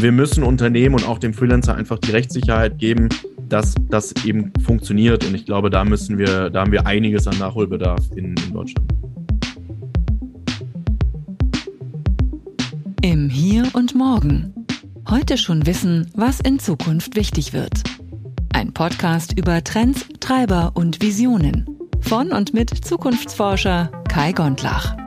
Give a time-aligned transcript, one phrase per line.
[0.00, 3.10] Und wir müssen Unternehmen und auch dem Freelancer einfach die Rechtssicherheit geben,
[3.50, 5.26] dass das eben funktioniert.
[5.26, 8.90] Und ich glaube, da müssen wir, da haben wir einiges an Nachholbedarf in, in Deutschland.
[13.02, 14.54] Im Hier und Morgen.
[15.06, 17.82] Heute schon wissen, was in Zukunft wichtig wird.
[18.54, 21.66] Ein Podcast über Trends, Treiber und Visionen.
[22.00, 24.99] Von und mit Zukunftsforscher Kai Gondlach.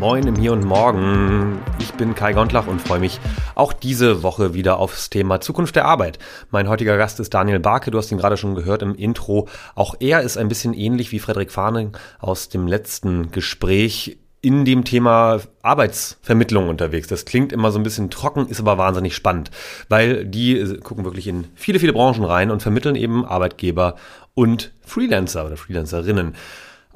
[0.00, 1.58] Moin im Hier und Morgen.
[1.80, 3.18] Ich bin Kai Gondlach und freue mich
[3.56, 6.20] auch diese Woche wieder aufs Thema Zukunft der Arbeit.
[6.52, 7.90] Mein heutiger Gast ist Daniel Barke.
[7.90, 9.48] Du hast ihn gerade schon gehört im Intro.
[9.74, 14.84] Auch er ist ein bisschen ähnlich wie Frederik Fahning aus dem letzten Gespräch in dem
[14.84, 17.08] Thema Arbeitsvermittlung unterwegs.
[17.08, 19.50] Das klingt immer so ein bisschen trocken, ist aber wahnsinnig spannend,
[19.88, 23.96] weil die gucken wirklich in viele, viele Branchen rein und vermitteln eben Arbeitgeber
[24.34, 26.36] und Freelancer oder Freelancerinnen.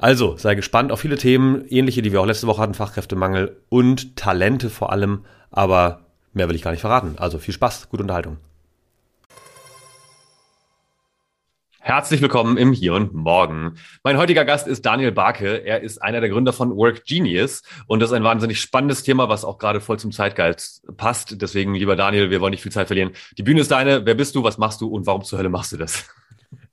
[0.03, 4.17] Also sei gespannt auf viele Themen, ähnliche, die wir auch letzte Woche hatten, Fachkräftemangel und
[4.17, 5.23] Talente vor allem.
[5.49, 7.15] Aber mehr will ich gar nicht verraten.
[7.19, 8.35] Also viel Spaß, gute Unterhaltung.
[11.79, 13.75] Herzlich willkommen im Hier und Morgen.
[14.03, 15.63] Mein heutiger Gast ist Daniel Barke.
[15.65, 19.29] Er ist einer der Gründer von Work Genius und das ist ein wahnsinnig spannendes Thema,
[19.29, 21.41] was auch gerade voll zum Zeitgeist passt.
[21.41, 23.11] Deswegen, lieber Daniel, wir wollen nicht viel Zeit verlieren.
[23.37, 24.05] Die Bühne ist deine.
[24.05, 24.43] Wer bist du?
[24.43, 24.89] Was machst du?
[24.89, 26.09] Und warum zur Hölle machst du das?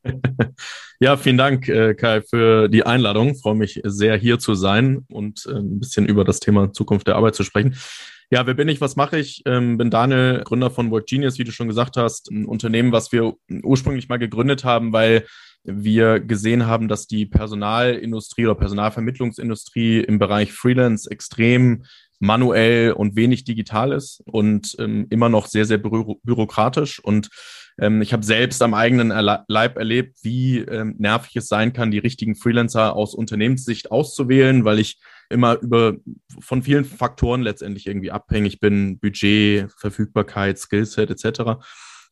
[1.03, 3.31] Ja, vielen Dank, äh, Kai, für die Einladung.
[3.31, 7.07] Ich freue mich sehr, hier zu sein und äh, ein bisschen über das Thema Zukunft
[7.07, 7.75] der Arbeit zu sprechen.
[8.31, 8.83] Ja, wer bin ich?
[8.83, 9.43] Was mache ich?
[9.47, 12.31] Ähm, bin Daniel, Gründer von Work Genius, wie du schon gesagt hast.
[12.31, 15.25] Ein Unternehmen, was wir ursprünglich mal gegründet haben, weil
[15.65, 21.85] wir gesehen haben, dass die Personalindustrie oder Personalvermittlungsindustrie im Bereich Freelance extrem
[22.21, 27.03] manuell und wenig digital ist und ähm, immer noch sehr, sehr büro bürokratisch.
[27.03, 27.31] Und
[27.79, 29.09] ähm, ich habe selbst am eigenen
[29.49, 34.79] Leib erlebt, wie ähm, nervig es sein kann, die richtigen Freelancer aus Unternehmenssicht auszuwählen, weil
[34.79, 35.01] ich
[35.31, 35.97] immer über
[36.41, 41.63] von vielen Faktoren letztendlich irgendwie abhängig bin, Budget, Verfügbarkeit, Skillset etc.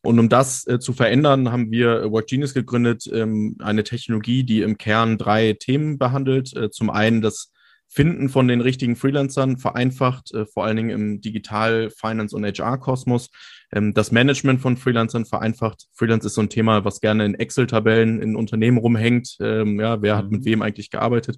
[0.01, 4.77] Und um das äh, zu verändern, haben wir WorkGenius gegründet, ähm, eine Technologie, die im
[4.77, 6.55] Kern drei Themen behandelt.
[6.55, 7.51] Äh, zum einen das
[7.91, 13.29] Finden von den richtigen Freelancern vereinfacht, äh, vor allen Dingen im Digital, Finance und HR-Kosmos.
[13.73, 15.87] Ähm, das Management von Freelancern vereinfacht.
[15.93, 19.37] Freelance ist so ein Thema, was gerne in Excel-Tabellen in Unternehmen rumhängt.
[19.41, 20.45] Ähm, ja, wer hat mit mhm.
[20.45, 21.37] wem eigentlich gearbeitet?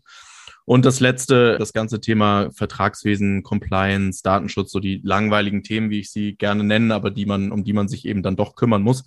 [0.66, 6.12] Und das letzte, das ganze Thema Vertragswesen, Compliance, Datenschutz, so die langweiligen Themen, wie ich
[6.12, 9.04] sie gerne nenne, aber die man, um die man sich eben dann doch kümmern muss.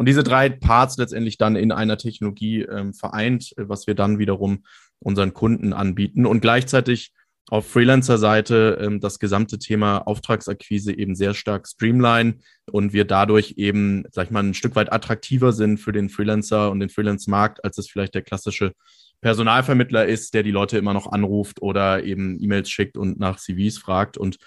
[0.00, 4.64] Und diese drei Parts letztendlich dann in einer Technologie ähm, vereint, was wir dann wiederum
[4.98, 7.12] unseren Kunden anbieten und gleichzeitig
[7.50, 12.38] auf Freelancer-Seite ähm, das gesamte Thema Auftragsakquise eben sehr stark streamline
[12.72, 16.70] und wir dadurch eben, sag ich mal, ein Stück weit attraktiver sind für den Freelancer
[16.70, 18.72] und den Freelance-Markt, als es vielleicht der klassische
[19.20, 23.76] Personalvermittler ist, der die Leute immer noch anruft oder eben E-Mails schickt und nach CVs
[23.76, 24.16] fragt.
[24.16, 24.38] Und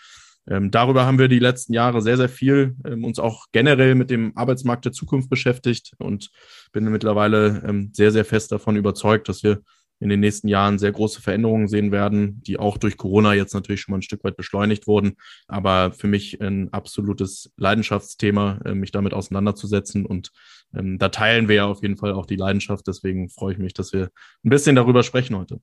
[0.48, 4.10] ähm, darüber haben wir die letzten Jahre sehr, sehr viel ähm, uns auch generell mit
[4.10, 6.32] dem Arbeitsmarkt der Zukunft beschäftigt und
[6.72, 9.62] bin mittlerweile ähm, sehr, sehr fest davon überzeugt, dass wir
[10.00, 13.82] in den nächsten Jahren sehr große Veränderungen sehen werden, die auch durch Corona jetzt natürlich
[13.82, 15.14] schon mal ein Stück weit beschleunigt wurden.
[15.48, 20.06] Aber für mich ein absolutes Leidenschaftsthema, äh, mich damit auseinanderzusetzen.
[20.06, 20.32] Und
[20.76, 22.86] ähm, da teilen wir ja auf jeden Fall auch die Leidenschaft.
[22.88, 24.10] Deswegen freue ich mich, dass wir
[24.44, 25.62] ein bisschen darüber sprechen heute.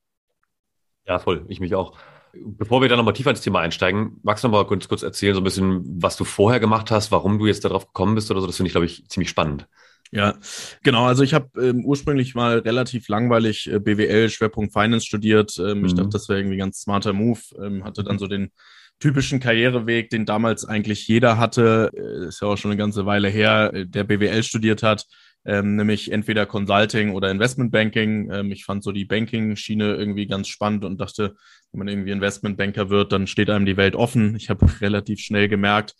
[1.06, 1.44] Ja, voll.
[1.48, 1.98] Ich mich auch.
[2.32, 5.34] Bevor wir dann nochmal tiefer ins Thema einsteigen, magst du noch mal kurz, kurz erzählen,
[5.34, 8.40] so ein bisschen, was du vorher gemacht hast, warum du jetzt darauf gekommen bist oder
[8.40, 8.46] so?
[8.46, 9.66] Das finde ich, glaube ich, ziemlich spannend.
[10.12, 10.34] Ja,
[10.82, 11.04] genau.
[11.04, 15.56] Also ich habe ähm, ursprünglich mal relativ langweilig äh, BWL, Schwerpunkt Finance studiert.
[15.58, 15.84] Ähm, mhm.
[15.86, 17.40] Ich dachte, das wäre irgendwie ein ganz smarter Move.
[17.62, 18.50] Ähm, hatte dann so den
[18.98, 21.90] typischen Karriereweg, den damals eigentlich jeder hatte.
[21.94, 25.06] Äh, ist ja auch schon eine ganze Weile her, äh, der BWL studiert hat.
[25.46, 28.30] Ähm, nämlich entweder Consulting oder Investmentbanking.
[28.30, 31.34] Ähm, ich fand so die Banking-Schiene irgendwie ganz spannend und dachte,
[31.72, 34.36] wenn man irgendwie Investmentbanker wird, dann steht einem die Welt offen.
[34.36, 35.94] Ich habe relativ schnell gemerkt,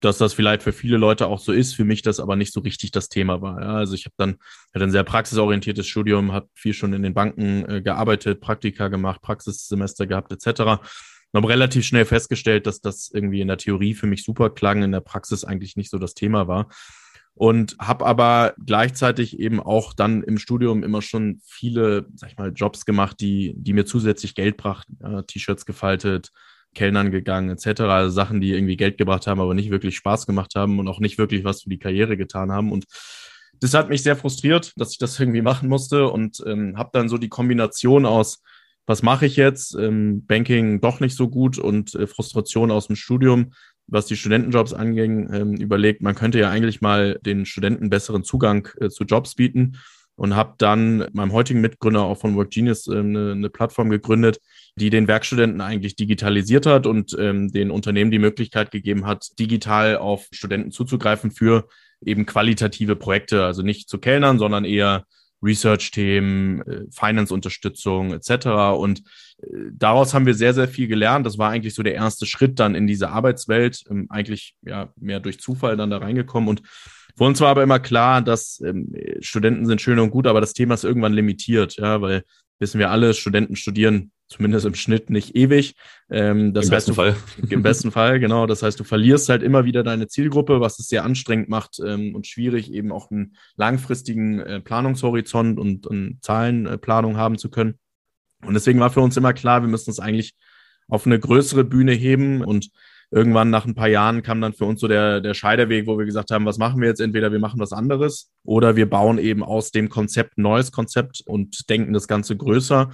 [0.00, 2.60] dass das vielleicht für viele Leute auch so ist, für mich das aber nicht so
[2.60, 3.60] richtig das Thema war.
[3.60, 4.36] Ja, also ich habe dann
[4.74, 9.20] hatte ein sehr praxisorientiertes Studium, habe viel schon in den Banken äh, gearbeitet, Praktika gemacht,
[9.22, 10.60] Praxissemester gehabt etc.
[11.32, 14.82] Und habe relativ schnell festgestellt, dass das irgendwie in der Theorie für mich super klang,
[14.82, 16.68] in der Praxis eigentlich nicht so das Thema war.
[17.34, 22.52] Und habe aber gleichzeitig eben auch dann im Studium immer schon viele, sag ich mal,
[22.52, 24.98] Jobs gemacht, die, die mir zusätzlich Geld brachten.
[25.00, 26.32] Ja, T-Shirts gefaltet,
[26.74, 27.80] Kellnern gegangen etc.
[27.82, 31.00] Also Sachen, die irgendwie Geld gebracht haben, aber nicht wirklich Spaß gemacht haben und auch
[31.00, 32.72] nicht wirklich was für die Karriere getan haben.
[32.72, 32.84] Und
[33.60, 37.08] das hat mich sehr frustriert, dass ich das irgendwie machen musste und ähm, habe dann
[37.08, 38.42] so die Kombination aus,
[38.86, 42.96] was mache ich jetzt, ähm, Banking doch nicht so gut und äh, Frustration aus dem
[42.96, 43.52] Studium,
[43.90, 48.68] was die Studentenjobs anging, ähm, überlegt, man könnte ja eigentlich mal den Studenten besseren Zugang
[48.80, 49.76] äh, zu Jobs bieten
[50.16, 54.38] und habe dann meinem heutigen Mitgründer auch von WorkGenius eine, eine, Plattform gegründet,
[54.76, 59.96] die den Werkstudenten eigentlich digitalisiert hat und ähm, den Unternehmen die Möglichkeit gegeben hat, digital
[59.96, 61.66] auf Studenten zuzugreifen für
[62.04, 65.04] eben qualitative Projekte, also nicht zu Kellnern, sondern eher
[65.42, 68.76] Research-Themen, äh, Finance-Unterstützung etc.
[68.78, 69.00] Und
[69.42, 71.26] äh, daraus haben wir sehr, sehr viel gelernt.
[71.26, 75.20] Das war eigentlich so der erste Schritt dann in diese Arbeitswelt, ähm, eigentlich ja mehr
[75.20, 76.48] durch Zufall dann da reingekommen.
[76.48, 76.62] Und
[77.16, 80.52] für uns war aber immer klar, dass ähm, Studenten sind schön und gut, aber das
[80.52, 82.24] Thema ist irgendwann limitiert, ja, weil
[82.58, 85.74] wissen wir alle, Studenten studieren zumindest im Schnitt nicht ewig.
[86.08, 87.16] Ähm, das Im heißt, besten du, Fall.
[87.50, 88.46] Im besten Fall, genau.
[88.46, 92.14] Das heißt, du verlierst halt immer wieder deine Zielgruppe, was es sehr anstrengend macht ähm,
[92.14, 97.74] und schwierig, eben auch einen langfristigen äh, Planungshorizont und, und Zahlenplanung äh, haben zu können.
[98.46, 100.34] Und deswegen war für uns immer klar, wir müssen es eigentlich
[100.88, 102.70] auf eine größere Bühne heben und
[103.10, 106.06] irgendwann nach ein paar Jahren kam dann für uns so der, der Scheiderweg, wo wir
[106.06, 107.00] gesagt haben, was machen wir jetzt?
[107.00, 111.20] Entweder wir machen was anderes oder wir bauen eben aus dem Konzept ein neues Konzept
[111.26, 112.92] und denken das Ganze größer.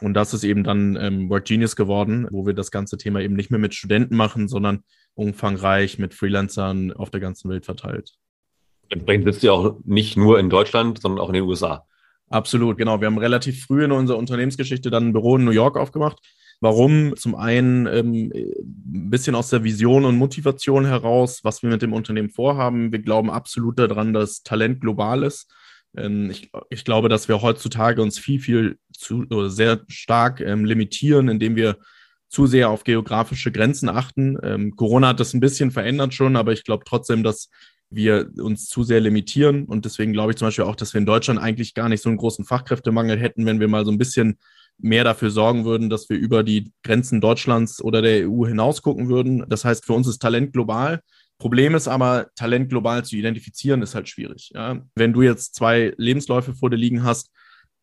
[0.00, 3.34] Und das ist eben dann ähm, Work Genius geworden, wo wir das ganze Thema eben
[3.34, 8.14] nicht mehr mit Studenten machen, sondern umfangreich mit Freelancern auf der ganzen Welt verteilt.
[8.90, 11.84] Entsprechend sitzt ihr auch nicht nur in Deutschland, sondern auch in den USA.
[12.30, 13.00] Absolut, genau.
[13.00, 16.18] Wir haben relativ früh in unserer Unternehmensgeschichte dann ein Büro in New York aufgemacht.
[16.60, 17.14] Warum?
[17.16, 21.92] Zum einen ähm, ein bisschen aus der Vision und Motivation heraus, was wir mit dem
[21.92, 22.92] Unternehmen vorhaben.
[22.92, 25.50] Wir glauben absolut daran, dass Talent global ist.
[25.96, 30.64] Ähm, ich, ich, glaube, dass wir heutzutage uns viel, viel zu, oder sehr stark ähm,
[30.64, 31.78] limitieren, indem wir
[32.28, 34.36] zu sehr auf geografische Grenzen achten.
[34.42, 37.48] Ähm, Corona hat das ein bisschen verändert schon, aber ich glaube trotzdem, dass
[37.90, 39.64] wir uns zu sehr limitieren.
[39.64, 42.10] Und deswegen glaube ich zum Beispiel auch, dass wir in Deutschland eigentlich gar nicht so
[42.10, 44.38] einen großen Fachkräftemangel hätten, wenn wir mal so ein bisschen
[44.76, 49.08] mehr dafür sorgen würden, dass wir über die Grenzen Deutschlands oder der EU hinaus gucken
[49.08, 49.44] würden.
[49.48, 51.00] Das heißt, für uns ist Talent global.
[51.38, 54.50] Problem ist aber, Talent global zu identifizieren, ist halt schwierig.
[54.54, 54.82] Ja?
[54.94, 57.30] Wenn du jetzt zwei Lebensläufe vor dir liegen hast,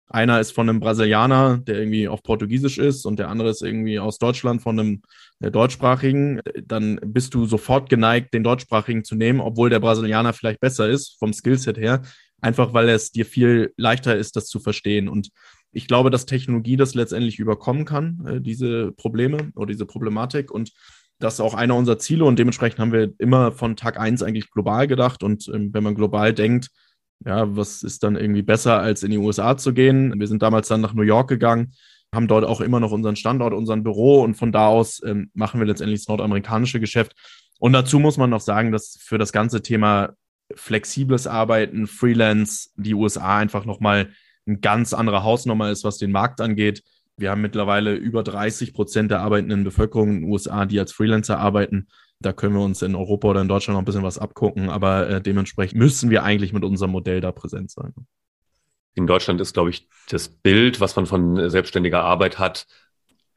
[0.07, 3.99] einer ist von einem Brasilianer, der irgendwie auf Portugiesisch ist, und der andere ist irgendwie
[3.99, 5.01] aus Deutschland von einem
[5.39, 10.59] der deutschsprachigen, dann bist du sofort geneigt, den deutschsprachigen zu nehmen, obwohl der Brasilianer vielleicht
[10.59, 12.03] besser ist vom Skillset her,
[12.41, 15.09] einfach weil es dir viel leichter ist, das zu verstehen.
[15.09, 15.29] Und
[15.71, 20.51] ich glaube, dass Technologie das letztendlich überkommen kann, äh, diese Probleme oder diese Problematik.
[20.51, 20.71] Und
[21.19, 22.25] das ist auch einer unserer Ziele.
[22.25, 25.23] Und dementsprechend haben wir immer von Tag eins eigentlich global gedacht.
[25.23, 26.69] Und ähm, wenn man global denkt,
[27.25, 30.13] ja, was ist dann irgendwie besser, als in die USA zu gehen?
[30.19, 31.73] Wir sind damals dann nach New York gegangen,
[32.13, 35.59] haben dort auch immer noch unseren Standort, unseren Büro und von da aus ähm, machen
[35.59, 37.13] wir letztendlich das nordamerikanische Geschäft.
[37.59, 40.13] Und dazu muss man noch sagen, dass für das ganze Thema
[40.53, 44.09] flexibles Arbeiten, Freelance, die USA einfach nochmal
[44.45, 46.83] eine ganz andere Hausnummer ist, was den Markt angeht.
[47.17, 51.39] Wir haben mittlerweile über 30 Prozent der arbeitenden Bevölkerung in den USA, die als Freelancer
[51.39, 51.87] arbeiten.
[52.19, 55.09] Da können wir uns in Europa oder in Deutschland noch ein bisschen was abgucken, aber
[55.09, 57.93] äh, dementsprechend müssen wir eigentlich mit unserem Modell da präsent sein.
[58.95, 62.65] In Deutschland ist, glaube ich, das Bild, was man von selbstständiger Arbeit hat,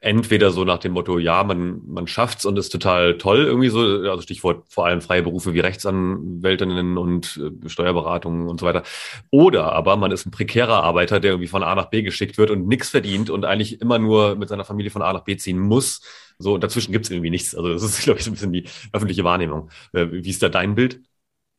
[0.01, 3.79] entweder so nach dem Motto, ja, man, man schafft's und ist total toll irgendwie so,
[3.79, 8.83] also Stichwort vor allem freie Berufe wie Rechtsanwältinnen und äh, Steuerberatungen und so weiter.
[9.29, 12.49] Oder aber man ist ein prekärer Arbeiter, der irgendwie von A nach B geschickt wird
[12.51, 15.59] und nichts verdient und eigentlich immer nur mit seiner Familie von A nach B ziehen
[15.59, 16.01] muss.
[16.37, 17.53] So, dazwischen gibt's irgendwie nichts.
[17.55, 19.69] Also das ist, glaube ich, so ein bisschen die öffentliche Wahrnehmung.
[19.93, 21.01] Äh, wie ist da dein Bild?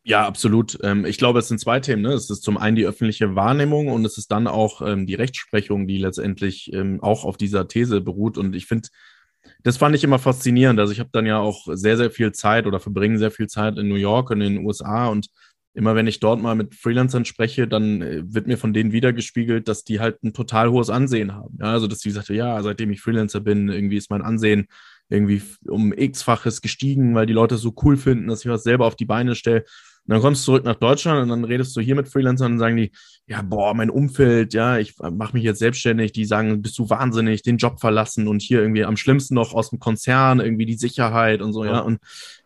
[0.02, 0.79] Ja, absolut.
[0.82, 2.02] Ähm, ich glaube, es sind zwei Themen.
[2.02, 2.12] Ne?
[2.12, 5.87] Es ist zum einen die öffentliche Wahrnehmung und es ist dann auch ähm, die Rechtsprechung,
[5.87, 8.38] die letztendlich ähm, auch auf dieser These beruht.
[8.38, 8.88] Und ich finde,
[9.62, 10.80] das fand ich immer faszinierend.
[10.80, 13.78] Also ich habe dann ja auch sehr, sehr viel Zeit oder verbringe sehr viel Zeit
[13.78, 15.28] in New York und in den USA und
[15.75, 19.69] immer wenn ich dort mal mit Freelancern spreche, dann äh, wird mir von denen wiedergespiegelt,
[19.69, 21.59] dass die halt ein total hohes Ansehen haben.
[21.61, 24.66] Also dass die sagte, ja, seitdem ich Freelancer bin, irgendwie ist mein Ansehen
[25.09, 28.97] irgendwie um x-faches gestiegen, weil die Leute so cool finden, dass ich was selber auf
[28.97, 29.64] die Beine stelle.
[30.07, 32.59] Und dann kommst du zurück nach Deutschland und dann redest du hier mit Freelancern und
[32.59, 32.90] sagen die,
[33.26, 37.42] ja, boah, mein Umfeld, ja, ich mache mich jetzt selbstständig, die sagen, bist du wahnsinnig,
[37.42, 41.42] den Job verlassen und hier irgendwie am schlimmsten noch aus dem Konzern, irgendwie die Sicherheit
[41.42, 41.73] und so, ja.
[41.73, 41.78] ja.
[41.80, 41.99] Und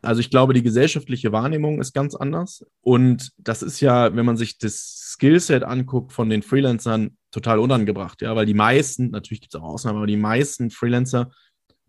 [0.02, 2.66] also ich glaube, die gesellschaftliche Wahrnehmung ist ganz anders.
[2.82, 8.22] Und das ist ja, wenn man sich das Skillset anguckt von den Freelancern, total unangebracht,
[8.22, 11.30] ja, weil die meisten, natürlich gibt es auch Ausnahmen, aber die meisten Freelancer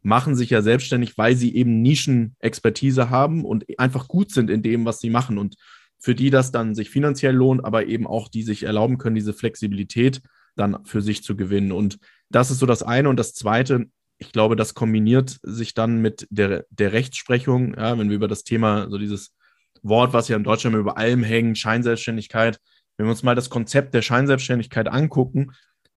[0.05, 4.85] machen sich ja selbstständig, weil sie eben Nischenexpertise haben und einfach gut sind in dem,
[4.85, 5.55] was sie machen und
[5.97, 9.33] für die das dann sich finanziell lohnt, aber eben auch die sich erlauben können, diese
[9.33, 10.21] Flexibilität
[10.55, 11.71] dann für sich zu gewinnen.
[11.71, 11.97] Und
[12.29, 13.09] das ist so das eine.
[13.09, 13.87] Und das zweite,
[14.19, 18.43] ich glaube, das kombiniert sich dann mit der, der Rechtsprechung, ja, wenn wir über das
[18.43, 19.33] Thema, so dieses
[19.81, 22.59] Wort, was ja in Deutschland über allem hängt, Scheinselbstständigkeit,
[22.97, 25.51] wenn wir uns mal das Konzept der Scheinselbstständigkeit angucken,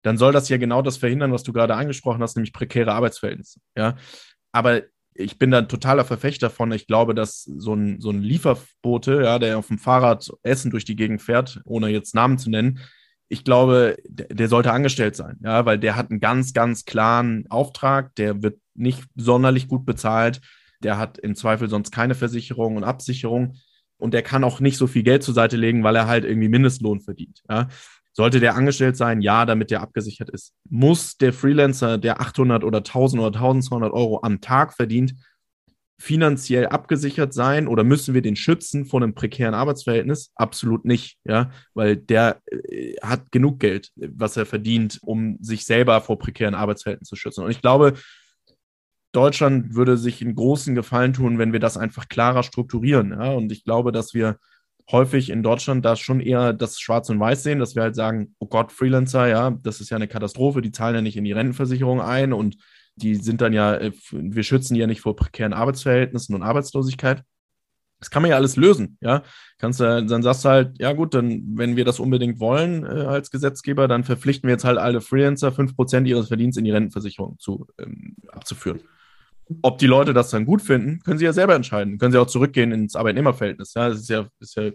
[0.09, 3.61] dann soll das ja genau das verhindern, was du gerade angesprochen hast, nämlich prekäre Arbeitsverhältnisse.
[3.77, 3.97] Ja,
[4.53, 6.73] aber ich bin da ein totaler Verfechter von.
[6.73, 10.87] Ich glaube, dass so ein, so ein Lieferbote, ja, der auf dem Fahrrad Essen durch
[10.87, 12.81] die Gegend fährt, ohne jetzt Namen zu nennen,
[13.29, 17.45] ich glaube, der, der sollte angestellt sein, ja, weil der hat einen ganz, ganz klaren
[17.51, 20.41] Auftrag, der wird nicht sonderlich gut bezahlt,
[20.83, 23.57] der hat im Zweifel sonst keine Versicherung und Absicherung
[23.99, 26.49] und der kann auch nicht so viel Geld zur Seite legen, weil er halt irgendwie
[26.49, 27.43] Mindestlohn verdient.
[27.51, 27.69] Ja.
[28.13, 29.21] Sollte der angestellt sein?
[29.21, 30.53] Ja, damit der abgesichert ist.
[30.69, 35.15] Muss der Freelancer, der 800 oder 1000 oder 1200 Euro am Tag verdient,
[36.01, 40.31] finanziell abgesichert sein oder müssen wir den schützen vor einem prekären Arbeitsverhältnis?
[40.37, 46.01] Absolut nicht, ja, weil der äh, hat genug Geld, was er verdient, um sich selber
[46.01, 47.45] vor prekären Arbeitsverhältnissen zu schützen.
[47.45, 47.95] Und ich glaube,
[49.13, 53.11] Deutschland würde sich einen großen Gefallen tun, wenn wir das einfach klarer strukturieren.
[53.11, 53.33] Ja?
[53.33, 54.39] Und ich glaube, dass wir
[54.91, 58.35] häufig in Deutschland da schon eher das Schwarz und Weiß sehen, dass wir halt sagen,
[58.39, 61.33] oh Gott, Freelancer, ja, das ist ja eine Katastrophe, die zahlen ja nicht in die
[61.33, 62.57] Rentenversicherung ein und
[62.97, 67.23] die sind dann ja, äh, wir schützen die ja nicht vor prekären Arbeitsverhältnissen und Arbeitslosigkeit.
[68.01, 69.25] Das kann man ja alles lösen, ja.
[69.59, 73.07] Kannst du, dann sagst du halt, ja gut, dann, wenn wir das unbedingt wollen äh,
[73.07, 77.39] als Gesetzgeber, dann verpflichten wir jetzt halt alle Freelancer, 5% ihres Verdienstes in die Rentenversicherung
[77.41, 78.81] zu, ähm, abzuführen.
[79.63, 81.99] Ob die Leute das dann gut finden, können sie ja selber entscheiden.
[81.99, 83.75] Können sie auch zurückgehen ins Arbeitnehmerverhältnis.
[83.75, 84.71] Ja, das ist ja, ist ja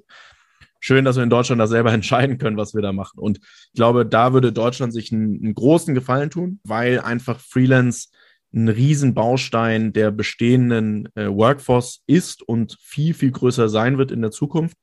[0.80, 3.20] schön, dass wir in Deutschland da selber entscheiden können, was wir da machen.
[3.20, 8.10] Und ich glaube, da würde Deutschland sich einen, einen großen Gefallen tun, weil einfach Freelance
[8.54, 14.32] ein Riesenbaustein der bestehenden äh, Workforce ist und viel, viel größer sein wird in der
[14.32, 14.78] Zukunft.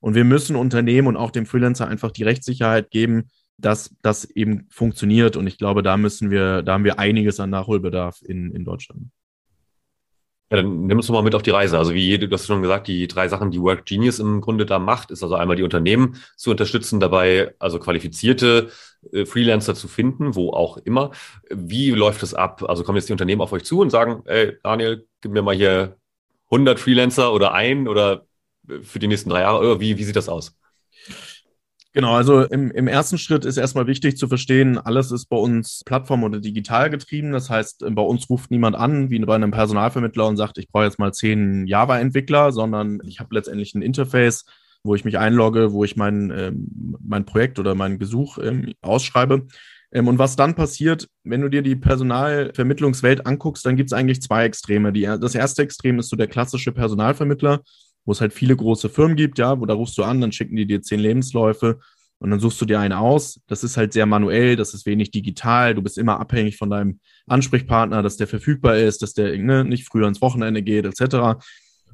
[0.00, 3.28] Und wir müssen Unternehmen und auch dem Freelancer einfach die Rechtssicherheit geben,
[3.58, 5.36] dass das eben funktioniert.
[5.36, 9.10] Und ich glaube, da müssen wir, da haben wir einiges an Nachholbedarf in, in Deutschland.
[10.50, 11.78] Ja, dann nimm uns mal mit auf die Reise.
[11.78, 14.80] Also wie du hast schon gesagt, die drei Sachen, die Work Genius im Grunde da
[14.80, 18.70] macht, ist also einmal die Unternehmen zu unterstützen, dabei also qualifizierte
[19.12, 21.12] äh, Freelancer zu finden, wo auch immer.
[21.50, 22.64] Wie läuft das ab?
[22.68, 25.54] Also kommen jetzt die Unternehmen auf euch zu und sagen, ey, Daniel, gib mir mal
[25.54, 25.96] hier
[26.50, 28.26] 100 Freelancer oder ein oder
[28.68, 29.78] äh, für die nächsten drei Jahre.
[29.80, 30.59] Wie, wie sieht das aus?
[31.92, 35.82] Genau, also im, im ersten Schritt ist erstmal wichtig zu verstehen, alles ist bei uns
[35.84, 37.32] plattform- oder digital getrieben.
[37.32, 40.84] Das heißt, bei uns ruft niemand an, wie bei einem Personalvermittler und sagt, ich brauche
[40.84, 44.44] jetzt mal zehn Java-Entwickler, sondern ich habe letztendlich ein Interface,
[44.84, 49.48] wo ich mich einlogge, wo ich mein, ähm, mein Projekt oder mein Gesuch ähm, ausschreibe.
[49.90, 54.22] Ähm, und was dann passiert, wenn du dir die Personalvermittlungswelt anguckst, dann gibt es eigentlich
[54.22, 54.92] zwei Extreme.
[54.92, 57.62] Die, das erste Extrem ist so der klassische Personalvermittler
[58.04, 60.56] wo es halt viele große Firmen gibt, ja, wo da rufst du an, dann schicken
[60.56, 61.78] die dir zehn Lebensläufe
[62.18, 63.40] und dann suchst du dir einen aus.
[63.46, 67.00] Das ist halt sehr manuell, das ist wenig digital, du bist immer abhängig von deinem
[67.26, 71.14] Ansprechpartner, dass der verfügbar ist, dass der ne, nicht früher ins Wochenende geht, etc.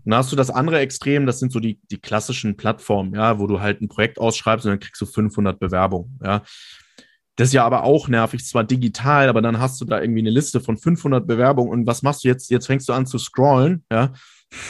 [0.06, 3.38] Und da hast du das andere Extrem, das sind so die, die klassischen Plattformen, ja,
[3.38, 6.42] wo du halt ein Projekt ausschreibst und dann kriegst du 500 Bewerbungen, ja.
[7.38, 10.30] Das ist ja aber auch nervig, zwar digital, aber dann hast du da irgendwie eine
[10.30, 12.50] Liste von 500 Bewerbungen und was machst du jetzt?
[12.50, 14.14] Jetzt fängst du an zu scrollen, ja,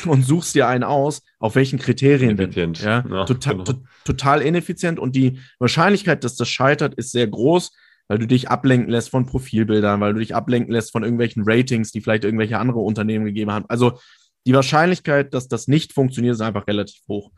[0.06, 2.74] und suchst dir einen aus, auf welchen Kriterien denn.
[2.74, 3.04] Ja?
[3.08, 3.64] ja total, genau.
[3.64, 3.74] to
[4.04, 7.72] total ineffizient und die Wahrscheinlichkeit, dass das scheitert, ist sehr groß,
[8.08, 11.92] weil du dich ablenken lässt von Profilbildern, weil du dich ablenken lässt von irgendwelchen Ratings,
[11.92, 13.66] die vielleicht irgendwelche andere Unternehmen gegeben haben.
[13.68, 13.98] Also
[14.46, 17.32] die Wahrscheinlichkeit, dass das nicht funktioniert, ist einfach relativ hoch.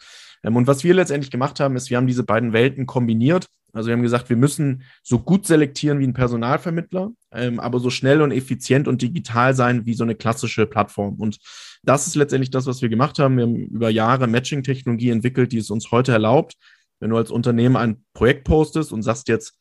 [0.45, 3.47] Ähm, und was wir letztendlich gemacht haben, ist, wir haben diese beiden Welten kombiniert.
[3.73, 7.91] Also wir haben gesagt, wir müssen so gut selektieren wie ein Personalvermittler, ähm, aber so
[7.91, 11.17] schnell und effizient und digital sein wie so eine klassische Plattform.
[11.17, 11.39] Und
[11.83, 13.37] das ist letztendlich das, was wir gemacht haben.
[13.37, 16.55] Wir haben über Jahre Matching-Technologie entwickelt, die es uns heute erlaubt,
[17.01, 19.55] wenn du als Unternehmen ein Projekt postest und sagst jetzt,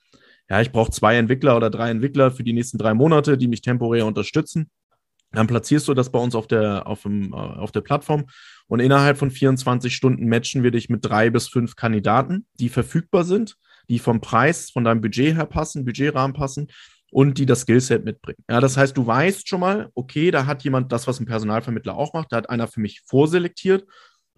[0.50, 3.62] ja, ich brauche zwei Entwickler oder drei Entwickler für die nächsten drei Monate, die mich
[3.62, 4.70] temporär unterstützen,
[5.32, 8.28] dann platzierst du das bei uns auf der, auf, dem, äh, auf der Plattform
[8.68, 13.26] und innerhalb von 24 Stunden matchen wir dich mit drei bis fünf Kandidaten, die verfügbar
[13.26, 13.58] sind,
[13.89, 16.67] die vom Preis, von deinem Budget her passen, Budgetrahmen passen
[17.12, 18.44] und die das Skillset mitbringen.
[18.50, 21.96] Ja, das heißt, du weißt schon mal, okay, da hat jemand das, was ein Personalvermittler
[21.96, 23.86] auch macht, da hat einer für mich vorselektiert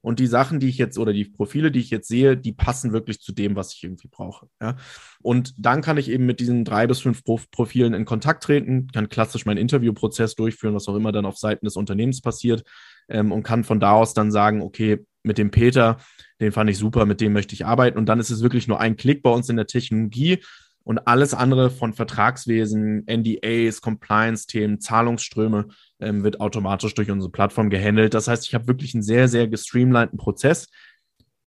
[0.02, 2.94] und die Sachen, die ich jetzt oder die Profile, die ich jetzt sehe, die passen
[2.94, 4.48] wirklich zu dem, was ich irgendwie brauche.
[4.62, 4.78] Ja?
[5.22, 9.10] Und dann kann ich eben mit diesen drei bis fünf Profilen in Kontakt treten, kann
[9.10, 12.64] klassisch meinen Interviewprozess durchführen, was auch immer dann auf Seiten des Unternehmens passiert,
[13.10, 15.98] ähm, und kann von da aus dann sagen, okay, mit dem Peter,
[16.40, 17.98] den fand ich super, mit dem möchte ich arbeiten.
[17.98, 20.40] Und dann ist es wirklich nur ein Klick bei uns in der Technologie
[20.84, 25.68] und alles andere von Vertragswesen, NDAs, Compliance-Themen, Zahlungsströme
[26.00, 28.14] ähm, wird automatisch durch unsere Plattform gehandelt.
[28.14, 30.68] Das heißt, ich habe wirklich einen sehr, sehr gestreamlinten Prozess.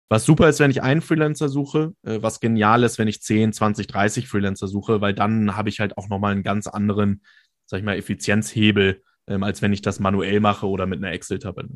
[0.09, 3.51] Was super ist, wenn ich einen Freelancer suche, äh, was genial ist, wenn ich 10,
[3.51, 7.23] 20, 30 Freelancer suche, weil dann habe ich halt auch nochmal einen ganz anderen,
[7.65, 11.69] sag ich mal, Effizienzhebel, ähm, als wenn ich das manuell mache oder mit einer Excel-Tabelle.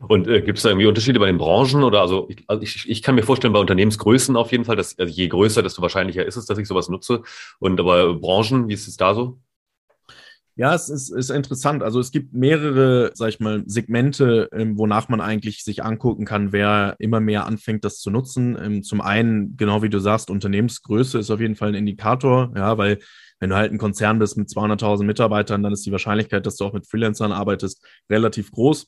[0.00, 2.88] Und äh, gibt es da irgendwie Unterschiede bei den Branchen oder also ich, also ich,
[2.88, 6.26] ich kann mir vorstellen, bei Unternehmensgrößen auf jeden Fall, dass also je größer, desto wahrscheinlicher
[6.26, 7.22] ist es, dass ich sowas nutze.
[7.58, 9.38] Und aber Branchen, wie ist es da so?
[10.56, 11.82] Ja, es ist, ist interessant.
[11.82, 16.52] Also es gibt mehrere, sag ich mal, Segmente, ähm, wonach man eigentlich sich angucken kann,
[16.52, 18.56] wer immer mehr anfängt, das zu nutzen.
[18.62, 22.78] Ähm, zum einen, genau wie du sagst, Unternehmensgröße ist auf jeden Fall ein Indikator, ja,
[22.78, 23.00] weil
[23.40, 26.64] wenn du halt ein Konzern bist mit 200.000 Mitarbeitern, dann ist die Wahrscheinlichkeit, dass du
[26.64, 28.86] auch mit Freelancern arbeitest, relativ groß.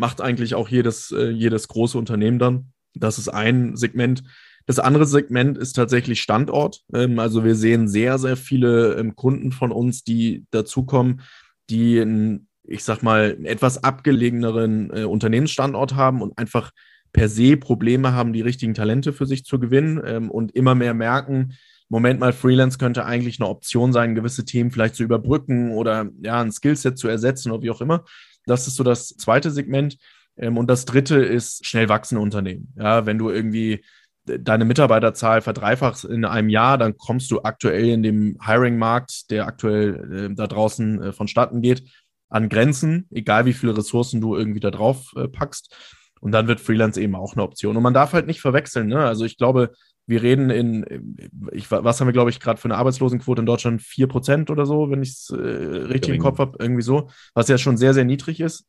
[0.00, 2.72] Macht eigentlich auch jedes, äh, jedes große Unternehmen dann.
[2.94, 4.22] Das ist ein Segment.
[4.64, 6.80] Das andere Segment ist tatsächlich Standort.
[6.94, 11.20] Ähm, also wir sehen sehr, sehr viele ähm, Kunden von uns, die dazukommen,
[11.68, 16.70] die einen, ich sag mal, etwas abgelegeneren äh, Unternehmensstandort haben und einfach
[17.12, 20.94] per se Probleme haben, die richtigen Talente für sich zu gewinnen ähm, und immer mehr
[20.94, 21.58] merken,
[21.92, 26.40] Moment mal, Freelance könnte eigentlich eine Option sein, gewisse Themen vielleicht zu überbrücken oder ja,
[26.40, 28.04] ein Skillset zu ersetzen oder wie auch immer.
[28.46, 29.98] Das ist so das zweite Segment.
[30.36, 32.72] und das dritte ist schnell wachsende Unternehmen.
[32.76, 33.82] Ja, wenn du irgendwie
[34.24, 40.30] deine Mitarbeiterzahl verdreifachst in einem Jahr, dann kommst du aktuell in dem Hiring-Markt, der aktuell
[40.30, 41.84] äh, da draußen äh, vonstatten geht,
[42.28, 45.74] an Grenzen, egal wie viele Ressourcen du irgendwie da drauf äh, packst.
[46.20, 47.76] Und dann wird Freelance eben auch eine Option.
[47.76, 48.88] Und man darf halt nicht verwechseln.
[48.88, 48.98] Ne?
[48.98, 49.72] Also ich glaube,
[50.10, 51.16] wir reden in,
[51.52, 53.80] ich, was haben wir, glaube ich, gerade für eine Arbeitslosenquote in Deutschland?
[53.80, 57.46] Vier Prozent oder so, wenn ich es äh, richtig im Kopf habe, irgendwie so, was
[57.46, 58.66] ja schon sehr, sehr niedrig ist.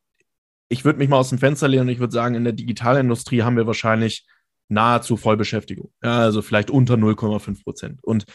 [0.70, 3.42] Ich würde mich mal aus dem Fenster lehnen und ich würde sagen, in der Digitalindustrie
[3.42, 4.28] haben wir wahrscheinlich
[4.70, 5.92] nahezu Vollbeschäftigung.
[6.04, 8.04] Ja, also vielleicht unter 0,5 Prozent.
[8.04, 8.26] Und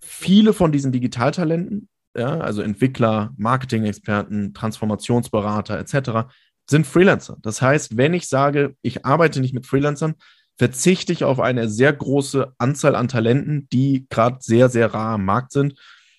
[0.00, 6.28] viele von diesen Digitaltalenten, ja, also Entwickler, Marketing-Experten, Transformationsberater etc.,
[6.68, 7.38] sind Freelancer.
[7.42, 10.16] Das heißt, wenn ich sage, ich arbeite nicht mit Freelancern,
[10.58, 15.24] verzichte ich auf eine sehr große Anzahl an Talenten, die gerade sehr, sehr rar am
[15.24, 15.74] Markt sind.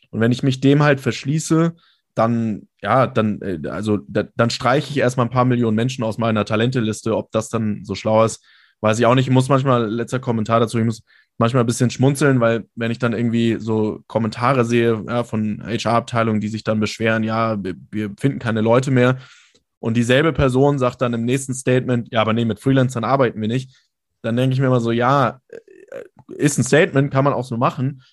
[0.10, 1.75] Und wenn ich mich dem halt verschließe,
[2.13, 6.17] dann, ja, dann, äh, also da, dann streiche ich erstmal ein paar Millionen Menschen aus
[6.17, 7.15] meiner Talenteliste.
[7.15, 8.44] Ob das dann so schlau ist,
[8.82, 9.27] weiß ich auch nicht.
[9.27, 11.03] Ich muss manchmal, letzter Kommentar dazu, ich muss
[11.38, 16.41] manchmal ein bisschen schmunzeln, weil wenn ich dann irgendwie so Kommentare sehe ja, von HR-Abteilungen,
[16.41, 19.17] die sich dann beschweren, ja, wir, wir finden keine Leute mehr.
[19.79, 23.48] Und dieselbe Person sagt dann im nächsten Statement, ja, aber nee, mit Freelancern arbeiten wir
[23.48, 23.75] nicht.
[24.27, 25.60] Dann denke ich mir immer so, ja, äh,
[26.36, 28.03] ist ein Statement, kann man auch so machen.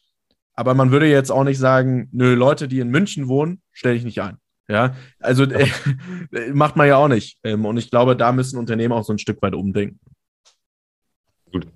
[0.55, 4.05] Aber man würde jetzt auch nicht sagen, nö, Leute, die in München wohnen, stelle ich
[4.05, 4.39] nicht ein.
[4.69, 5.67] Ja, also äh,
[6.53, 7.39] macht man ja auch nicht.
[7.43, 9.99] Ähm, und ich glaube, da müssen Unternehmen auch so ein Stück weit umdenken.
[11.51, 11.67] Gut.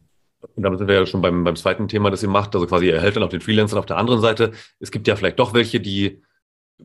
[0.55, 2.55] Und damit sind wir ja schon beim, beim zweiten Thema, das ihr macht.
[2.55, 4.53] Also quasi, ihr helft dann auf den Freelancern auf der anderen Seite.
[4.79, 6.23] Es gibt ja vielleicht doch welche, die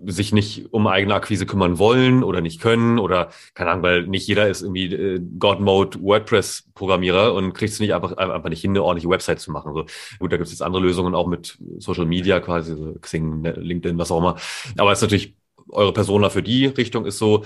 [0.05, 4.27] sich nicht um eigene Akquise kümmern wollen oder nicht können oder keine Ahnung, weil nicht
[4.27, 8.83] jeder ist irgendwie äh, God-Mode WordPress-Programmierer und kriegt es nicht einfach, einfach nicht hin, eine
[8.83, 9.73] ordentliche Website zu machen.
[9.73, 9.85] So,
[10.19, 13.51] gut, da gibt es jetzt andere Lösungen auch mit Social Media quasi, so Xing, ne,
[13.51, 14.35] LinkedIn, was auch immer.
[14.77, 15.35] Aber es ist natürlich
[15.69, 17.45] eure Persona für die Richtung ist so,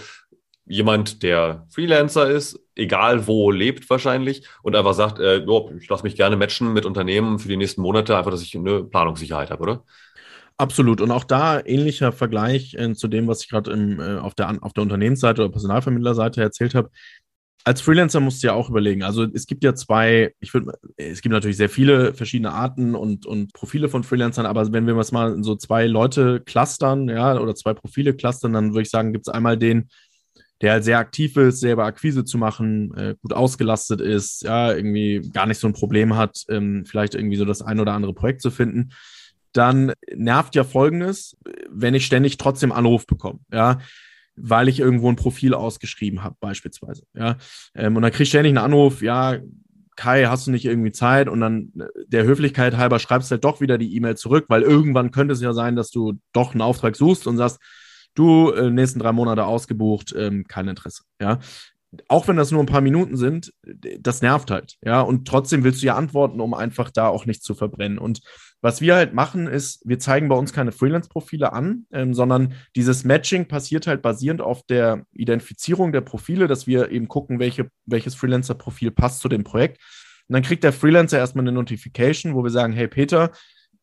[0.67, 6.03] jemand, der Freelancer ist, egal wo lebt wahrscheinlich und einfach sagt, äh, jo, ich lasse
[6.03, 9.63] mich gerne matchen mit Unternehmen für die nächsten Monate, einfach, dass ich eine Planungssicherheit habe,
[9.63, 9.83] oder?
[10.59, 11.01] Absolut.
[11.01, 14.73] Und auch da ähnlicher Vergleich äh, zu dem, was ich gerade äh, auf, der, auf
[14.73, 16.89] der Unternehmensseite oder Personalvermittlerseite erzählt habe.
[17.63, 19.03] Als Freelancer musst du ja auch überlegen.
[19.03, 23.25] Also es gibt ja zwei, ich würde, es gibt natürlich sehr viele verschiedene Arten und,
[23.25, 27.37] und Profile von Freelancern, aber wenn wir es mal in so zwei Leute clustern, ja,
[27.39, 29.89] oder zwei Profile clustern, dann würde ich sagen, gibt es einmal den,
[30.61, 35.29] der halt sehr aktiv ist, selber Akquise zu machen, äh, gut ausgelastet ist, ja, irgendwie
[35.33, 38.41] gar nicht so ein Problem hat, ähm, vielleicht irgendwie so das ein oder andere Projekt
[38.41, 38.91] zu finden,
[39.53, 41.37] dann nervt ja Folgendes,
[41.69, 43.79] wenn ich ständig trotzdem Anruf bekomme, ja,
[44.35, 47.37] weil ich irgendwo ein Profil ausgeschrieben habe, beispielsweise, ja,
[47.75, 49.39] ähm, und dann kriege ich ständig einen Anruf, ja,
[49.97, 51.27] Kai, hast du nicht irgendwie Zeit?
[51.27, 55.11] Und dann äh, der Höflichkeit halber schreibst halt doch wieder die E-Mail zurück, weil irgendwann
[55.11, 57.59] könnte es ja sein, dass du doch einen Auftrag suchst und sagst,
[58.13, 61.03] du, äh, nächsten drei Monate ausgebucht, ähm, kein Interesse.
[61.19, 61.39] Ja.
[62.07, 63.53] Auch wenn das nur ein paar Minuten sind,
[63.99, 65.01] das nervt halt, ja.
[65.01, 67.97] Und trotzdem willst du ja antworten, um einfach da auch nichts zu verbrennen.
[67.97, 68.19] Und
[68.61, 73.03] was wir halt machen, ist, wir zeigen bei uns keine Freelance-Profile an, ähm, sondern dieses
[73.03, 78.15] Matching passiert halt basierend auf der Identifizierung der Profile, dass wir eben gucken, welche, welches
[78.15, 79.79] Freelancer-Profil passt zu dem Projekt.
[80.27, 83.31] Und dann kriegt der Freelancer erstmal eine Notification, wo wir sagen, hey Peter,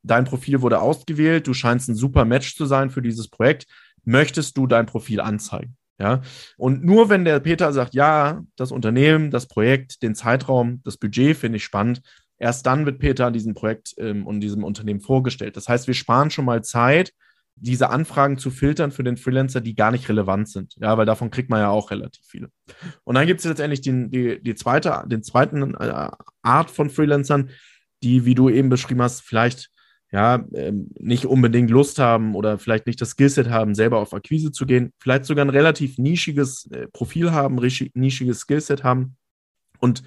[0.02, 3.66] dein Profil wurde ausgewählt, du scheinst ein super Match zu sein für dieses Projekt
[4.04, 5.76] möchtest du dein Profil anzeigen?
[6.00, 6.22] Ja,
[6.56, 11.36] und nur wenn der Peter sagt, ja, das Unternehmen, das Projekt, den Zeitraum, das Budget
[11.36, 12.02] finde ich spannend,
[12.44, 15.56] erst dann wird Peter diesem Projekt ähm, und diesem Unternehmen vorgestellt.
[15.56, 17.14] Das heißt, wir sparen schon mal Zeit,
[17.56, 20.74] diese Anfragen zu filtern für den Freelancer, die gar nicht relevant sind.
[20.78, 22.50] Ja, weil davon kriegt man ja auch relativ viele.
[23.04, 26.10] Und dann gibt es letztendlich den, die, die zweite, den zweiten äh,
[26.42, 27.48] Art von Freelancern,
[28.02, 29.70] die, wie du eben beschrieben hast, vielleicht
[30.12, 34.52] ja, ähm, nicht unbedingt Lust haben oder vielleicht nicht das Skillset haben, selber auf Akquise
[34.52, 37.56] zu gehen, vielleicht sogar ein relativ nischiges äh, Profil haben,
[37.94, 39.16] nischiges Skillset haben.
[39.80, 40.02] Und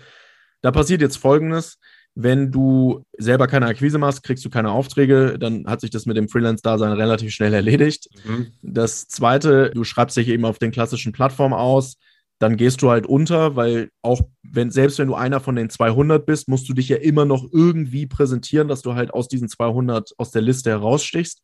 [0.61, 1.79] da passiert jetzt Folgendes.
[2.19, 6.17] Wenn du selber keine Akquise machst, kriegst du keine Aufträge, dann hat sich das mit
[6.17, 8.09] dem Freelance-Dasein relativ schnell erledigt.
[8.25, 8.47] Mhm.
[8.63, 11.97] Das zweite, du schreibst dich eben auf den klassischen Plattformen aus,
[12.39, 16.25] dann gehst du halt unter, weil auch wenn, selbst wenn du einer von den 200
[16.25, 20.13] bist, musst du dich ja immer noch irgendwie präsentieren, dass du halt aus diesen 200
[20.17, 21.43] aus der Liste herausstichst.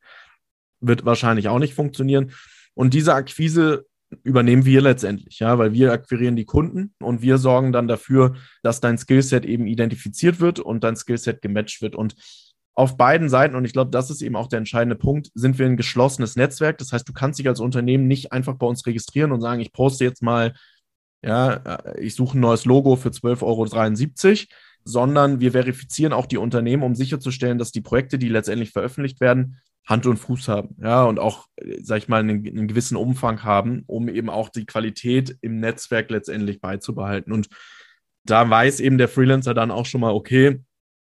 [0.79, 2.31] Wird wahrscheinlich auch nicht funktionieren.
[2.73, 3.86] Und diese Akquise
[4.23, 8.82] übernehmen wir letztendlich, ja, weil wir akquirieren die Kunden und wir sorgen dann dafür, dass
[8.82, 11.95] dein Skillset eben identifiziert wird und dein Skillset gematcht wird.
[11.95, 12.15] Und
[12.76, 15.65] auf beiden Seiten, und ich glaube, das ist eben auch der entscheidende Punkt, sind wir
[15.65, 16.78] ein geschlossenes Netzwerk.
[16.80, 19.73] Das heißt, du kannst dich als Unternehmen nicht einfach bei uns registrieren und sagen, ich
[19.73, 20.54] poste jetzt mal,
[21.23, 24.47] ja, äh, ich suche ein neues Logo für 12,73 Euro,
[24.86, 29.60] sondern wir verifizieren auch die Unternehmen, um sicherzustellen, dass die Projekte, die letztendlich veröffentlicht werden,
[29.86, 31.48] Hand und Fuß haben, ja, und auch,
[31.82, 36.10] sag ich mal, einen, einen, gewissen Umfang haben, um eben auch die Qualität im Netzwerk
[36.10, 37.34] letztendlich beizubehalten.
[37.34, 37.50] Und
[38.24, 40.62] da weiß eben der Freelancer dann auch schon mal, okay,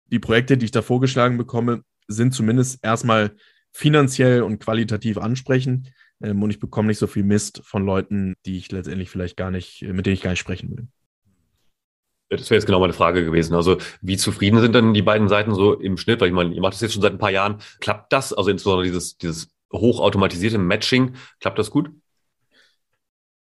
[0.06, 3.36] die Projekte, die ich da vorgeschlagen bekomme, sind zumindest erstmal
[3.74, 5.92] finanziell und qualitativ ansprechend.
[6.22, 9.52] Ähm, und ich bekomme nicht so viel Mist von Leuten, die ich letztendlich vielleicht gar
[9.52, 10.88] nicht, mit denen ich gar nicht sprechen will.
[12.38, 13.56] Das wäre jetzt genau meine Frage gewesen.
[13.56, 16.22] Also wie zufrieden sind denn die beiden Seiten so im Schnitt?
[16.22, 17.58] Weil ich meine, ihr macht das jetzt schon seit ein paar Jahren.
[17.82, 18.32] Klappt das?
[18.32, 21.92] Also insbesondere dieses, dieses hochautomatisierte Matching, klappt das gut?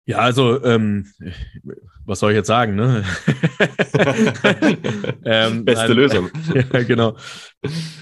[0.06, 1.06] Ja, also ähm,
[2.04, 2.74] was soll ich jetzt sagen?
[2.74, 3.04] Ne?
[5.24, 6.30] ähm, Beste nein, Lösung.
[6.54, 7.16] ja, genau.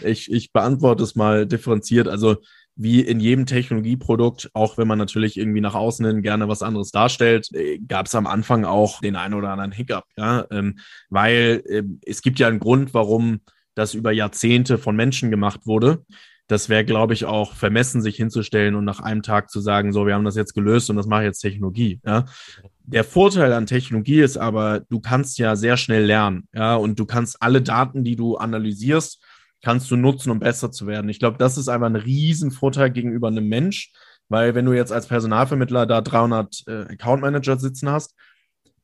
[0.03, 2.09] Ich, ich beantworte es mal differenziert.
[2.09, 2.38] Also
[2.79, 6.93] wie in jedem Technologieprodukt, auch wenn man natürlich irgendwie nach außen hin gerne was anderes
[6.93, 10.79] darstellt, äh, gab es am Anfang auch den einen oder anderen Hiccup, ja, ähm,
[11.11, 13.41] weil äh, es gibt ja einen Grund, warum
[13.75, 16.05] das über Jahrzehnte von Menschen gemacht wurde.
[16.47, 20.07] Das wäre, glaube ich, auch vermessen, sich hinzustellen und nach einem Tag zu sagen, so,
[20.07, 22.01] wir haben das jetzt gelöst und das mache jetzt Technologie.
[22.07, 22.25] Ja.
[22.85, 27.07] Der Vorteil an Technologie ist aber, du kannst ja sehr schnell lernen, ja, und du
[27.07, 29.23] kannst alle Daten, die du analysierst,
[29.62, 31.09] kannst du nutzen, um besser zu werden.
[31.09, 33.92] Ich glaube, das ist einfach ein Riesenvorteil gegenüber einem Mensch,
[34.29, 38.14] weil wenn du jetzt als Personalvermittler da 300 äh, Account Manager sitzen hast,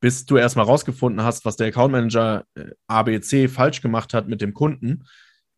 [0.01, 4.41] bis du erstmal rausgefunden hast, was der Account Manager äh, ABC falsch gemacht hat mit
[4.41, 5.05] dem Kunden,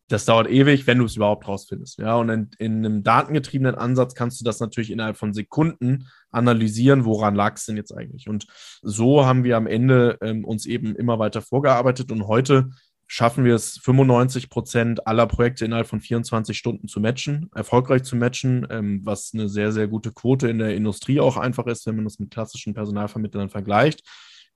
[0.09, 1.99] das dauert ewig, wenn du es überhaupt rausfindest.
[1.99, 7.03] Ja, und in, in, einem datengetriebenen Ansatz kannst du das natürlich innerhalb von Sekunden analysieren,
[7.03, 8.29] woran lag es denn jetzt eigentlich.
[8.29, 8.47] Und
[8.81, 12.69] so haben wir am Ende ähm, uns eben immer weiter vorgearbeitet und heute
[13.07, 18.17] schaffen wir es, 95 Prozent aller Projekte innerhalb von 24 Stunden zu matchen, erfolgreich zu
[18.17, 21.95] matchen, ähm, was eine sehr, sehr gute Quote in der Industrie auch einfach ist, wenn
[21.95, 24.03] man das mit klassischen Personalvermittlern vergleicht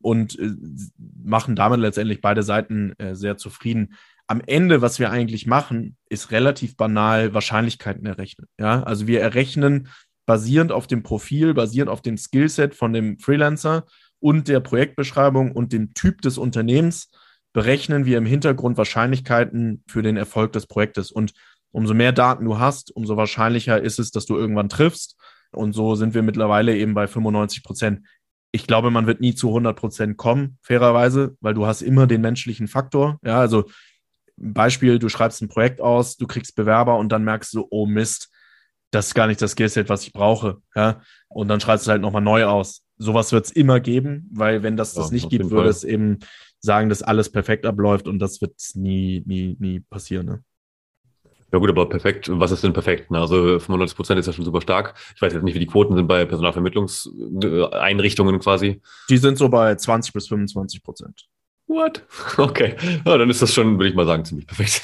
[0.01, 0.51] und äh,
[1.23, 3.95] machen damit letztendlich beide Seiten äh, sehr zufrieden.
[4.27, 8.47] Am Ende, was wir eigentlich machen, ist relativ banal Wahrscheinlichkeiten errechnen.
[8.59, 9.87] Ja, also wir errechnen
[10.25, 13.85] basierend auf dem Profil, basierend auf dem Skillset von dem Freelancer
[14.19, 17.09] und der Projektbeschreibung und dem Typ des Unternehmens
[17.53, 21.11] berechnen wir im Hintergrund Wahrscheinlichkeiten für den Erfolg des Projektes.
[21.11, 21.33] Und
[21.71, 25.17] umso mehr Daten du hast, umso wahrscheinlicher ist es, dass du irgendwann triffst.
[25.51, 28.07] Und so sind wir mittlerweile eben bei 95 Prozent.
[28.53, 32.21] Ich glaube, man wird nie zu 100 Prozent kommen, fairerweise, weil du hast immer den
[32.21, 33.17] menschlichen Faktor.
[33.23, 33.65] Ja, also
[34.37, 38.29] Beispiel, du schreibst ein Projekt aus, du kriegst Bewerber und dann merkst du, oh Mist,
[38.91, 40.57] das ist gar nicht das Skillset, was ich brauche.
[40.75, 42.83] Ja, und dann schreibst du halt nochmal neu aus.
[42.97, 46.19] Sowas wird es immer geben, weil wenn das ja, das nicht gibt, würde es eben
[46.61, 50.27] sagen, dass alles perfekt abläuft und das wird nie, nie, nie passieren.
[50.27, 50.43] Ne?
[51.51, 53.11] Ja gut, aber perfekt, was ist denn perfekt?
[53.11, 54.93] Also 95 Prozent ist ja schon super stark.
[55.15, 58.81] Ich weiß jetzt nicht, wie die Quoten sind bei Personalvermittlungseinrichtungen quasi.
[59.09, 61.27] Die sind so bei 20 bis 25 Prozent.
[61.71, 62.03] What?
[62.37, 64.81] Okay, ja, dann ist das schon, würde ich mal sagen, ziemlich perfekt.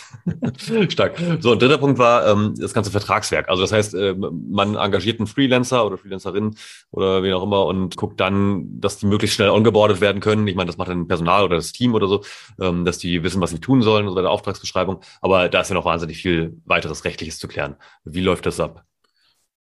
[0.91, 1.17] Stark.
[1.39, 3.49] So, und dritter Punkt war ähm, das ganze Vertragswerk.
[3.49, 6.55] Also das heißt, äh, man engagiert einen Freelancer oder Freelancerin
[6.91, 10.47] oder wen auch immer und guckt dann, dass die möglichst schnell ongeboardet werden können.
[10.47, 12.23] Ich meine, das macht dann Personal oder das Team oder so,
[12.61, 15.01] ähm, dass die wissen, was sie tun sollen, so bei der Auftragsbeschreibung.
[15.21, 17.75] Aber da ist ja noch wahnsinnig viel weiteres Rechtliches zu klären.
[18.05, 18.85] Wie läuft das ab?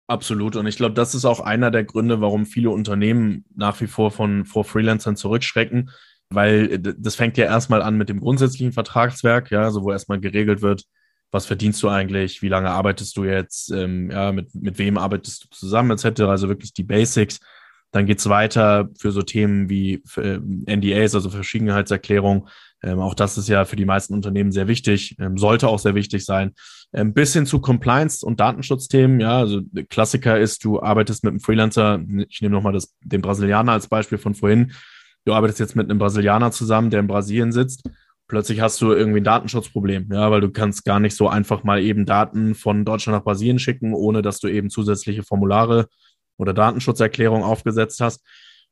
[0.06, 0.56] Absolut.
[0.56, 4.10] Und ich glaube, das ist auch einer der Gründe, warum viele Unternehmen nach wie vor
[4.10, 5.90] von vor Freelancern zurückschrecken
[6.34, 10.20] weil äh, das fängt ja erstmal an mit dem grundsätzlichen Vertragswerk, ja, so wo erstmal
[10.20, 10.84] geregelt wird,
[11.30, 15.44] was verdienst du eigentlich, wie lange arbeitest du jetzt, ähm, ja, mit, mit wem arbeitest
[15.44, 16.22] du zusammen, etc.
[16.22, 17.40] Also wirklich die Basics.
[17.90, 22.48] Dann geht's weiter für so Themen wie äh, NDAs, also Verschwiegenheitserklärung.
[22.82, 25.94] Ähm, auch das ist ja für die meisten Unternehmen sehr wichtig, ähm, sollte auch sehr
[25.94, 26.54] wichtig sein.
[26.92, 29.20] Ähm, bis hin zu Compliance und Datenschutzthemen.
[29.20, 32.00] Ja, also Klassiker ist, du arbeitest mit einem Freelancer.
[32.28, 34.72] Ich nehme nochmal den Brasilianer als Beispiel von vorhin
[35.24, 37.88] du arbeitest jetzt mit einem Brasilianer zusammen, der in Brasilien sitzt.
[38.26, 41.80] Plötzlich hast du irgendwie ein Datenschutzproblem, ja, weil du kannst gar nicht so einfach mal
[41.82, 45.86] eben Daten von Deutschland nach Brasilien schicken, ohne dass du eben zusätzliche Formulare
[46.38, 48.24] oder Datenschutzerklärungen aufgesetzt hast.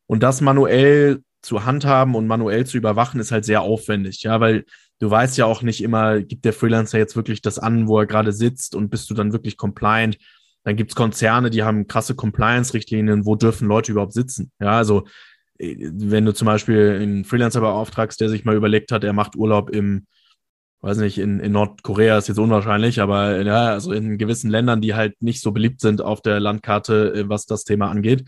[0.07, 4.65] Und das manuell zu handhaben und manuell zu überwachen, ist halt sehr aufwendig, ja, weil
[5.01, 8.07] du weißt ja auch nicht immer, gibt der Freelancer jetzt wirklich das an, wo er
[8.07, 10.17] gerade sitzt und bist du dann wirklich compliant?
[10.65, 14.53] Dann gibt's Konzerne, die haben krasse Compliance-Richtlinien, wo dürfen Leute überhaupt sitzen.
[14.61, 15.05] Ja, also
[15.63, 19.71] wenn du zum Beispiel einen Freelancer beauftragst, der sich mal überlegt hat, er macht Urlaub
[19.71, 20.07] im,
[20.81, 24.95] weiß nicht, in, in Nordkorea ist jetzt unwahrscheinlich, aber ja, also in gewissen Ländern, die
[24.95, 28.25] halt nicht so beliebt sind auf der Landkarte, äh, was das Thema angeht,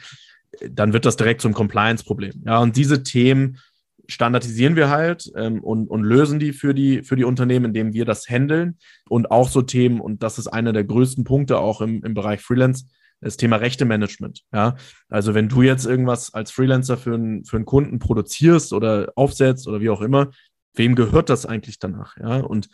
[0.71, 2.45] dann wird das direkt zum Compliance-Problem.
[2.47, 3.59] Ja, und diese Themen
[4.07, 8.05] standardisieren wir halt ähm, und, und lösen die für die, für die Unternehmen, indem wir
[8.05, 8.79] das handeln.
[9.09, 12.41] Und auch so Themen, und das ist einer der größten Punkte auch im, im Bereich
[12.41, 12.85] Freelance,
[13.25, 14.43] das Thema Rechte-Management.
[14.53, 14.77] Ja,
[15.09, 19.67] also wenn du jetzt irgendwas als Freelancer für, einen für einen Kunden produzierst oder aufsetzt
[19.67, 20.31] oder wie auch immer,
[20.75, 22.17] wem gehört das eigentlich danach?
[22.19, 22.69] Ja, und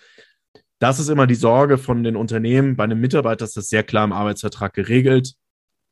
[0.80, 2.76] das ist immer die Sorge von den Unternehmen.
[2.76, 5.34] Bei einem Mitarbeiter ist das sehr klar im Arbeitsvertrag geregelt.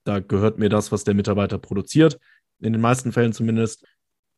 [0.04, 2.18] Da gehört mir das, was der Mitarbeiter produziert.
[2.60, 3.86] In den meisten Fällen zumindest.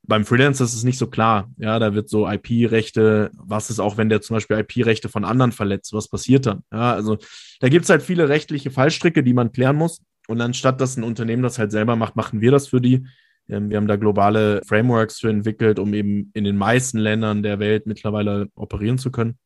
[0.03, 1.51] Beim Freelancer ist es nicht so klar.
[1.59, 5.53] Ja, da wird so IP-Rechte, was ist auch, wenn der zum Beispiel IP-Rechte von anderen
[5.53, 6.65] verletzt, was passiert dann?
[6.73, 7.19] Ja, also
[7.61, 10.03] da gibt es halt viele rechtliche Fallstricke, die man klären muss.
[10.31, 13.05] Und anstatt dass ein Unternehmen das halt selber macht, machen wir das für die.
[13.49, 17.59] Ähm, wir haben da globale Frameworks für entwickelt, um eben in den meisten Ländern der
[17.59, 19.39] Welt mittlerweile operieren zu können.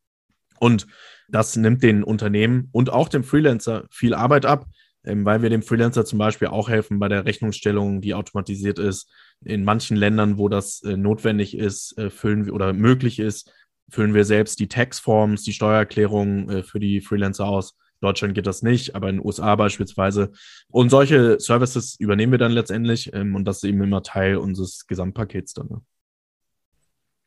[0.60, 0.86] Und
[1.30, 4.66] das nimmt den Unternehmen und auch dem Freelancer viel Arbeit ab,
[5.04, 9.10] ähm, weil wir dem Freelancer zum Beispiel auch helfen bei der Rechnungsstellung, die automatisiert ist.
[9.42, 13.50] In manchen Ländern, wo das äh, notwendig ist, äh, füllen wir oder möglich ist,
[13.88, 17.74] füllen wir selbst die Taxforms, die Steuererklärungen äh, für die Freelancer aus.
[18.04, 20.30] Deutschland geht das nicht, aber in den USA beispielsweise.
[20.68, 24.86] Und solche Services übernehmen wir dann letztendlich ähm, und das ist eben immer Teil unseres
[24.86, 25.68] Gesamtpakets dann.
[25.68, 25.80] Ne?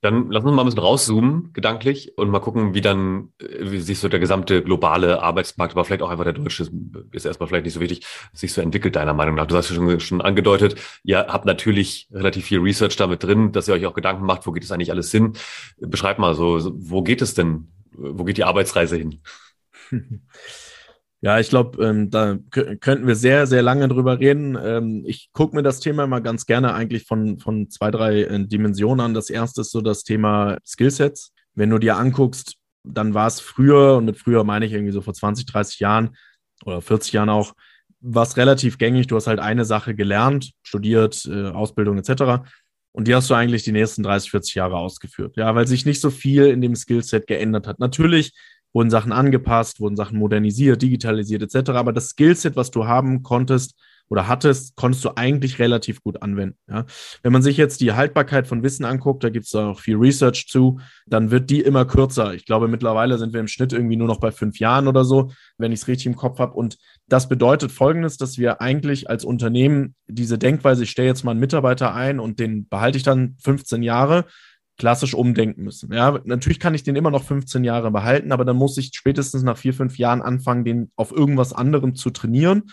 [0.01, 3.79] Dann lass uns mal ein bisschen rauszoomen, gedanklich, und mal gucken, wie dann, äh, wie
[3.79, 6.69] sich so der gesamte globale Arbeitsmarkt, aber vielleicht auch einfach der deutsche,
[7.11, 9.47] ist erstmal vielleicht nicht so wichtig, sich so entwickelt, deiner Meinung nach.
[9.47, 13.67] Du hast ja schon, schon angedeutet, ihr habt natürlich relativ viel Research damit drin, dass
[13.67, 15.33] ihr euch auch Gedanken macht, wo geht es eigentlich alles hin?
[15.79, 17.71] Beschreib mal so, wo geht es denn?
[17.91, 19.21] Wo geht die Arbeitsreise hin?
[21.21, 24.55] Ja, ich glaube, ähm, da könnten wir sehr, sehr lange drüber reden.
[24.61, 28.45] Ähm, ich gucke mir das Thema mal ganz gerne eigentlich von, von zwei, drei äh,
[28.45, 29.13] Dimensionen an.
[29.15, 31.33] Das erste ist so das Thema Skillsets.
[31.55, 35.01] Wenn du dir anguckst, dann war es früher, und mit früher meine ich irgendwie so
[35.01, 36.15] vor 20, 30 Jahren
[36.65, 37.53] oder 40 Jahren auch,
[37.99, 39.07] was relativ gängig.
[39.07, 42.43] Du hast halt eine Sache gelernt, studiert, äh, Ausbildung etc.
[42.91, 45.35] Und die hast du eigentlich die nächsten 30, 40 Jahre ausgeführt.
[45.35, 47.79] Ja, weil sich nicht so viel in dem Skillset geändert hat.
[47.79, 48.33] Natürlich
[48.77, 51.71] wurden Sachen angepasst, wurden Sachen modernisiert, digitalisiert etc.
[51.71, 53.75] Aber das Skillset, was du haben konntest
[54.07, 56.59] oder hattest, konntest du eigentlich relativ gut anwenden.
[56.69, 56.85] Ja?
[57.23, 60.45] Wenn man sich jetzt die Haltbarkeit von Wissen anguckt, da gibt es auch viel Research
[60.47, 62.35] zu, dann wird die immer kürzer.
[62.35, 65.31] Ich glaube, mittlerweile sind wir im Schnitt irgendwie nur noch bei fünf Jahren oder so,
[65.57, 66.53] wenn ich es richtig im Kopf habe.
[66.53, 71.31] Und das bedeutet Folgendes, dass wir eigentlich als Unternehmen diese Denkweise, ich stelle jetzt mal
[71.31, 74.25] einen Mitarbeiter ein und den behalte ich dann 15 Jahre,
[74.77, 75.91] klassisch umdenken müssen.
[75.91, 79.43] Ja, natürlich kann ich den immer noch 15 Jahre behalten, aber dann muss ich spätestens
[79.43, 82.63] nach vier, fünf Jahren anfangen, den auf irgendwas anderem zu trainieren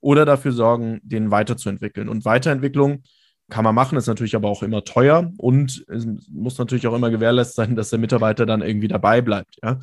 [0.00, 2.08] oder dafür sorgen, den weiterzuentwickeln.
[2.08, 3.02] Und Weiterentwicklung
[3.50, 7.10] kann man machen, ist natürlich aber auch immer teuer und es muss natürlich auch immer
[7.10, 9.58] gewährleistet sein, dass der Mitarbeiter dann irgendwie dabei bleibt.
[9.62, 9.78] Ja.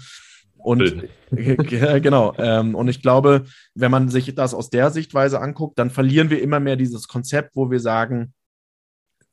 [0.64, 2.34] Und genau.
[2.38, 3.46] Ähm, und ich glaube,
[3.76, 7.56] wenn man sich das aus der Sichtweise anguckt, dann verlieren wir immer mehr dieses Konzept,
[7.56, 8.34] wo wir sagen,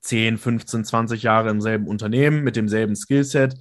[0.01, 3.57] 10, 15, 20 Jahre im selben Unternehmen mit demselben Skillset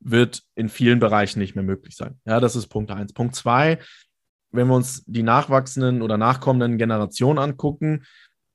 [0.00, 2.20] wird in vielen Bereichen nicht mehr möglich sein.
[2.24, 3.12] Ja, das ist Punkt eins.
[3.12, 3.78] Punkt zwei,
[4.50, 8.04] wenn wir uns die nachwachsenden oder nachkommenden Generationen angucken,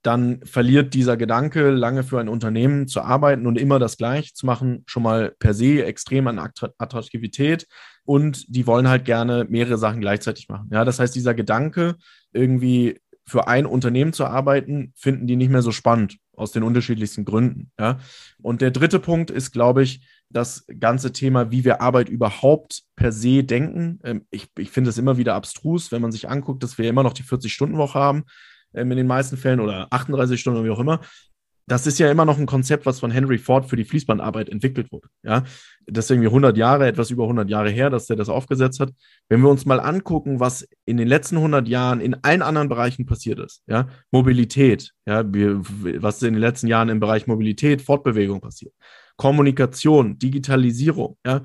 [0.01, 4.45] dann verliert dieser Gedanke, lange für ein Unternehmen zu arbeiten und immer das Gleiche zu
[4.45, 7.67] machen, schon mal per se extrem an Attraktivität.
[8.03, 10.69] Und die wollen halt gerne mehrere Sachen gleichzeitig machen.
[10.73, 11.95] Ja, das heißt, dieser Gedanke,
[12.33, 17.25] irgendwie für ein Unternehmen zu arbeiten, finden die nicht mehr so spannend aus den unterschiedlichsten
[17.25, 17.71] Gründen.
[17.79, 17.99] Ja.
[18.41, 23.11] Und der dritte Punkt ist, glaube ich, das ganze Thema, wie wir Arbeit überhaupt per
[23.11, 23.99] se denken.
[24.03, 27.03] Ähm, ich, ich finde es immer wieder abstrus, wenn man sich anguckt, dass wir immer
[27.03, 28.23] noch die 40-Stunden-Woche haben
[28.73, 31.01] ähm, in den meisten Fällen oder 38 Stunden, wie auch immer
[31.65, 34.91] das ist ja immer noch ein Konzept, was von Henry Ford für die Fließbandarbeit entwickelt
[34.91, 35.07] wurde.
[35.23, 35.43] Ja,
[35.87, 38.91] das ist irgendwie 100 Jahre, etwas über 100 Jahre her, dass der das aufgesetzt hat.
[39.29, 43.05] Wenn wir uns mal angucken, was in den letzten 100 Jahren in allen anderen Bereichen
[43.05, 45.61] passiert ist, ja, Mobilität, ja, wir,
[46.01, 48.73] was in den letzten Jahren im Bereich Mobilität, Fortbewegung passiert,
[49.15, 51.43] Kommunikation, Digitalisierung, ja,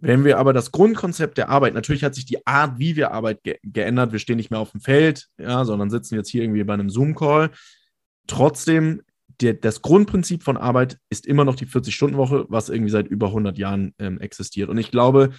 [0.00, 3.42] wenn wir aber das Grundkonzept der Arbeit, natürlich hat sich die Art, wie wir Arbeit
[3.42, 6.62] ge geändert, wir stehen nicht mehr auf dem Feld, ja, sondern sitzen jetzt hier irgendwie
[6.62, 7.50] bei einem Zoom-Call.
[8.28, 9.02] Trotzdem
[9.40, 13.56] der, das Grundprinzip von Arbeit ist immer noch die 40-Stunden-Woche, was irgendwie seit über 100
[13.58, 14.68] Jahren ähm, existiert.
[14.68, 15.30] Und ich glaube,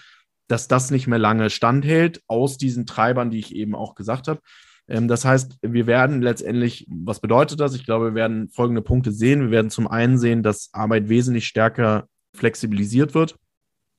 [0.48, 4.42] dass das nicht mehr lange standhält aus diesen Treibern, die ich eben auch gesagt habe.
[4.88, 7.76] Ähm, das heißt, wir werden letztendlich, was bedeutet das?
[7.76, 9.42] Ich glaube, wir werden folgende Punkte sehen.
[9.42, 13.36] Wir werden zum einen sehen, dass Arbeit wesentlich stärker flexibilisiert wird.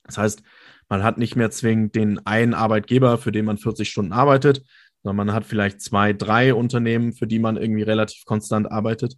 [0.04, 0.42] Das heißt,
[0.88, 4.64] man hat nicht mehr zwingend den einen Arbeitgeber, für den man 40 Stunden arbeitet,
[5.02, 9.16] sondern man hat vielleicht zwei, drei Unternehmen, für die man irgendwie relativ konstant arbeitet.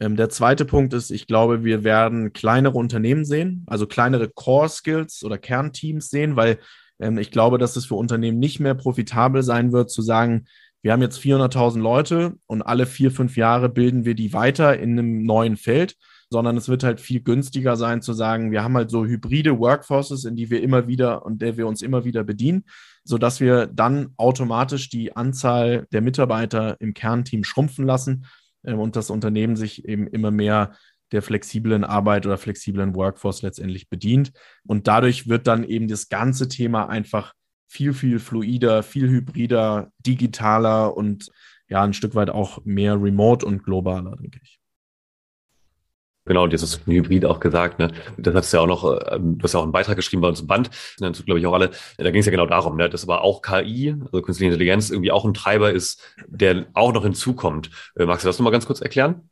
[0.00, 4.68] Ähm, der zweite Punkt ist, ich glaube, wir werden kleinere Unternehmen sehen, also kleinere Core
[4.68, 6.58] Skills oder Kernteams sehen, weil
[6.98, 10.46] ähm, ich glaube, dass es für Unternehmen nicht mehr profitabel sein wird, zu sagen,
[10.82, 14.98] wir haben jetzt 400.000 Leute und alle vier, fünf Jahre bilden wir die weiter in
[14.98, 15.96] einem neuen Feld,
[16.28, 20.24] sondern es wird halt viel günstiger sein zu sagen, wir haben halt so hybride Workforces,
[20.24, 22.64] in die wir immer wieder und der wir uns immer wieder bedienen,
[23.02, 28.26] sodass wir dann automatisch die Anzahl der Mitarbeiter im Kernteam schrumpfen lassen
[28.64, 30.74] und das Unternehmen sich eben immer mehr
[31.12, 34.32] der flexiblen Arbeit oder flexiblen Workforce letztendlich bedient.
[34.66, 37.34] Und dadurch wird dann eben das ganze Thema einfach
[37.68, 41.30] viel, viel fluider, viel hybrider, digitaler und
[41.68, 44.58] ja, ein Stück weit auch mehr remote und globaler, denke ich.
[46.26, 47.92] Genau, und jetzt hast du Hybrid auch gesagt, ne?
[48.16, 50.28] Das hast du ja auch noch, ähm, du hast ja auch einen Beitrag geschrieben bei
[50.28, 52.88] uns im Band, dazu glaube ich auch alle, da ging es ja genau darum, ne?
[52.88, 57.02] dass aber auch KI, also künstliche Intelligenz, irgendwie auch ein Treiber ist, der auch noch
[57.02, 57.70] hinzukommt.
[57.96, 59.28] Äh, magst du das nochmal ganz kurz erklären?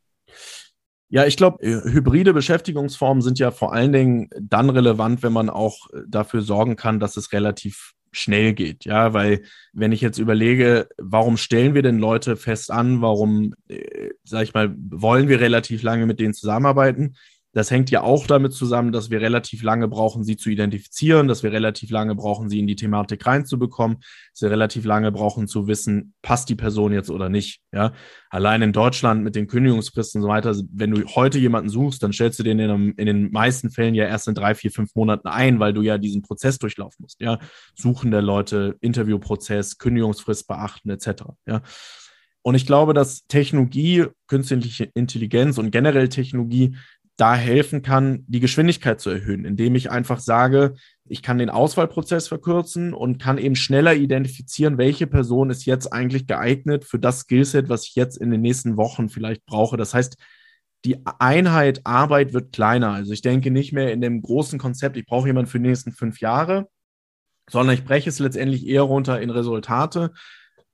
[1.08, 5.48] Ja, ich glaube, äh, hybride Beschäftigungsformen sind ja vor allen Dingen dann relevant, wenn man
[5.48, 8.84] auch äh, dafür sorgen kann, dass es relativ schnell geht.
[8.84, 14.10] Ja, weil wenn ich jetzt überlege, warum stellen wir denn Leute fest an, warum, äh,
[14.24, 17.16] sag ich mal, wollen wir relativ lange mit denen zusammenarbeiten,
[17.52, 21.42] das hängt ja auch damit zusammen, dass wir relativ lange brauchen, sie zu identifizieren, dass
[21.42, 23.98] wir relativ lange brauchen, sie in die Thematik reinzubekommen,
[24.32, 27.60] dass wir relativ lange brauchen zu wissen, passt die Person jetzt oder nicht.
[27.72, 27.92] Ja,
[28.30, 32.12] allein in Deutschland mit den Kündigungsfristen und so weiter, wenn du heute jemanden suchst, dann
[32.12, 35.28] stellst du den in, in den meisten Fällen ja erst in drei, vier, fünf Monaten
[35.28, 37.20] ein, weil du ja diesen Prozess durchlaufen musst.
[37.20, 37.38] Ja,
[37.74, 41.24] Suchen der Leute, Interviewprozess, Kündigungsfrist beachten etc.
[41.46, 41.62] Ja.
[42.42, 46.76] Und ich glaube, dass Technologie, künstliche Intelligenz und generell Technologie
[47.22, 52.26] da helfen kann, die Geschwindigkeit zu erhöhen, indem ich einfach sage, ich kann den Auswahlprozess
[52.26, 57.68] verkürzen und kann eben schneller identifizieren, welche Person ist jetzt eigentlich geeignet für das Skillset,
[57.68, 59.76] was ich jetzt in den nächsten Wochen vielleicht brauche.
[59.76, 60.16] Das heißt,
[60.84, 62.90] die Einheit Arbeit wird kleiner.
[62.90, 65.92] Also ich denke nicht mehr in dem großen Konzept, ich brauche jemanden für die nächsten
[65.92, 66.66] fünf Jahre,
[67.48, 70.10] sondern ich breche es letztendlich eher runter in Resultate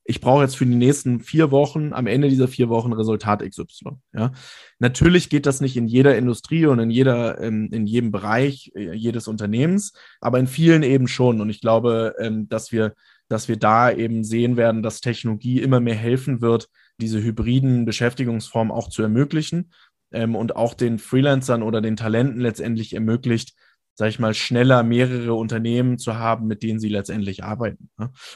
[0.08, 3.98] ich brauche jetzt für die nächsten vier Wochen, am Ende dieser vier Wochen Resultat XY.
[4.14, 4.32] Ja?
[4.78, 8.94] Natürlich geht das nicht in jeder Industrie und in jeder, ähm, in jedem Bereich äh,
[8.94, 9.92] jedes Unternehmens,
[10.22, 11.42] aber in vielen eben schon.
[11.42, 12.94] Und ich glaube, ähm, dass wir,
[13.28, 18.72] dass wir da eben sehen werden, dass Technologie immer mehr helfen wird, diese hybriden Beschäftigungsformen
[18.72, 19.72] auch zu ermöglichen
[20.10, 23.52] ähm, und auch den Freelancern oder den Talenten letztendlich ermöglicht,
[23.94, 27.90] sage ich mal, schneller mehrere Unternehmen zu haben, mit denen sie letztendlich arbeiten.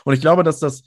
[0.04, 0.82] Und ich glaube, dass das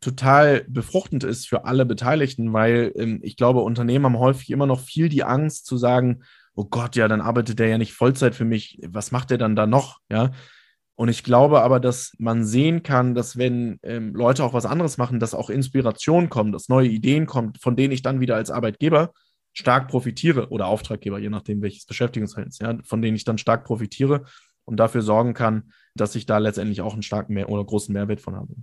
[0.00, 4.80] total befruchtend ist für alle Beteiligten, weil ähm, ich glaube, Unternehmen haben häufig immer noch
[4.80, 6.22] viel die Angst zu sagen,
[6.54, 9.56] oh Gott, ja, dann arbeitet der ja nicht Vollzeit für mich, was macht der dann
[9.56, 10.30] da noch, ja?
[10.98, 14.96] Und ich glaube aber, dass man sehen kann, dass wenn ähm, Leute auch was anderes
[14.96, 18.50] machen, dass auch Inspiration kommt, dass neue Ideen kommt, von denen ich dann wieder als
[18.50, 19.12] Arbeitgeber
[19.52, 24.24] stark profitiere oder Auftraggeber, je nachdem welches Beschäftigungsverhältnis, ja, von denen ich dann stark profitiere
[24.64, 28.22] und dafür sorgen kann, dass ich da letztendlich auch einen starken Mehr oder großen Mehrwert
[28.22, 28.54] von habe.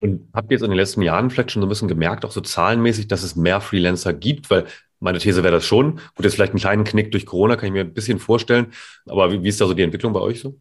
[0.00, 2.32] Und habt ihr jetzt in den letzten Jahren vielleicht schon so ein bisschen gemerkt, auch
[2.32, 4.50] so zahlenmäßig, dass es mehr Freelancer gibt?
[4.50, 4.66] Weil
[5.00, 5.96] meine These wäre das schon.
[6.14, 8.72] Gut, jetzt vielleicht einen kleinen Knick durch Corona, kann ich mir ein bisschen vorstellen.
[9.06, 10.58] Aber wie, wie ist da so die Entwicklung bei euch so?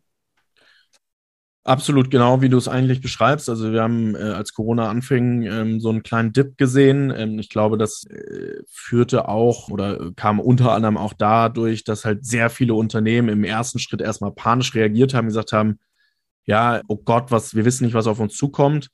[1.66, 3.50] Absolut genau, wie du es eigentlich beschreibst.
[3.50, 7.10] Also wir haben, äh, als Corona anfing, ähm, so einen kleinen Dip gesehen.
[7.16, 12.26] Ähm, ich glaube, das äh, führte auch oder kam unter anderem auch dadurch, dass halt
[12.26, 15.80] sehr viele Unternehmen im ersten Schritt erstmal panisch reagiert haben, gesagt haben,
[16.46, 18.90] ja, oh Gott, was, wir wissen nicht, was auf uns zukommt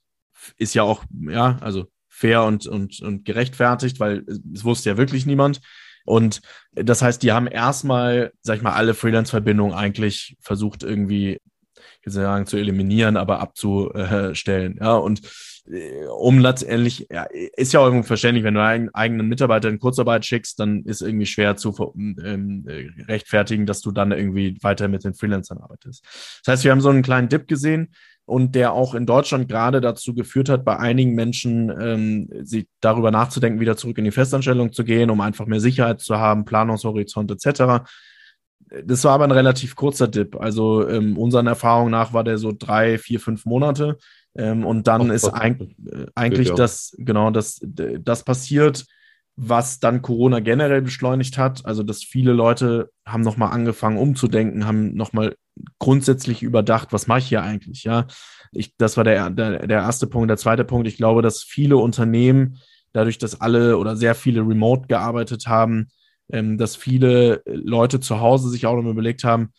[0.57, 5.25] ist ja auch, ja, also fair und, und, und gerechtfertigt, weil es wusste ja wirklich
[5.25, 5.61] niemand.
[6.05, 6.41] Und
[6.73, 11.39] das heißt, die haben erstmal, sag ich mal, alle Freelance-Verbindungen eigentlich versucht irgendwie,
[11.75, 14.79] ich will sagen, zu eliminieren, aber abzustellen.
[14.81, 15.21] Ja, und
[15.71, 20.25] äh, um letztendlich, ja, ist ja irgendwie verständlich, wenn du einen eigenen Mitarbeiter in Kurzarbeit
[20.25, 22.65] schickst, dann ist irgendwie schwer zu ähm,
[23.07, 26.03] rechtfertigen, dass du dann irgendwie weiter mit den Freelancern arbeitest.
[26.43, 27.93] Das heißt, wir haben so einen kleinen Dip gesehen
[28.29, 33.11] und der auch in Deutschland gerade dazu geführt hat, bei einigen Menschen ähm, sich darüber
[33.11, 37.31] nachzudenken, wieder zurück in die Festanstellung zu gehen, um einfach mehr Sicherheit zu haben, Planungshorizont
[37.31, 37.85] etc.
[38.85, 40.39] Das war aber ein relativ kurzer Dip.
[40.39, 43.97] Also ähm, unseren Erfahrungen nach war der so drei, vier, fünf Monate.
[44.37, 48.85] Ähm, und dann Ach, ist eig äh, eigentlich das, genau, das, das passiert,
[49.35, 51.65] was dann Corona generell beschleunigt hat.
[51.65, 55.35] Also, dass viele Leute haben nochmal angefangen umzudenken, haben nochmal
[55.79, 58.07] grundsätzlich überdacht, was mache ich hier eigentlich, ja.
[58.51, 60.29] Ich, das war der, der, der erste Punkt.
[60.29, 62.57] Der zweite Punkt, ich glaube, dass viele Unternehmen,
[62.93, 65.89] dadurch, dass alle oder sehr viele remote gearbeitet haben,
[66.31, 69.53] ähm, dass viele Leute zu Hause sich auch noch überlegt haben,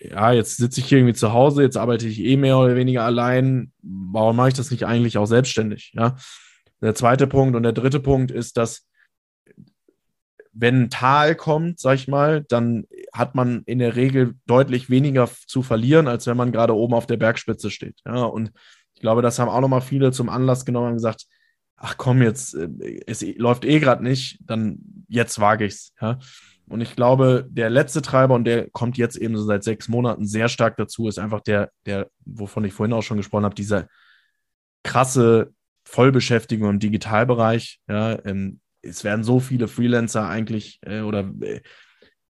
[0.00, 3.04] ja, jetzt sitze ich hier irgendwie zu Hause, jetzt arbeite ich eh mehr oder weniger
[3.04, 3.72] allein.
[3.82, 5.92] Warum mache ich das nicht eigentlich auch selbstständig?
[5.94, 6.16] Ja.
[6.80, 8.86] Der zweite Punkt und der dritte Punkt ist, dass
[10.52, 15.28] wenn ein Tal kommt, sag ich mal, dann hat man in der Regel deutlich weniger
[15.46, 18.00] zu verlieren, als wenn man gerade oben auf der Bergspitze steht.
[18.04, 18.52] Ja, und
[18.94, 21.26] ich glaube, das haben auch nochmal viele zum Anlass genommen und gesagt,
[21.76, 24.78] ach komm, jetzt, äh, es läuft eh gerade nicht, dann
[25.08, 25.92] jetzt wage ich's.
[26.00, 26.18] Ja.
[26.68, 30.24] Und ich glaube, der letzte Treiber, und der kommt jetzt eben so seit sechs Monaten
[30.26, 33.88] sehr stark dazu, ist einfach der, der, wovon ich vorhin auch schon gesprochen habe, dieser
[34.84, 35.52] krasse
[35.84, 37.80] Vollbeschäftigung im Digitalbereich.
[37.88, 41.60] Ja, ähm, es werden so viele Freelancer eigentlich äh, oder äh,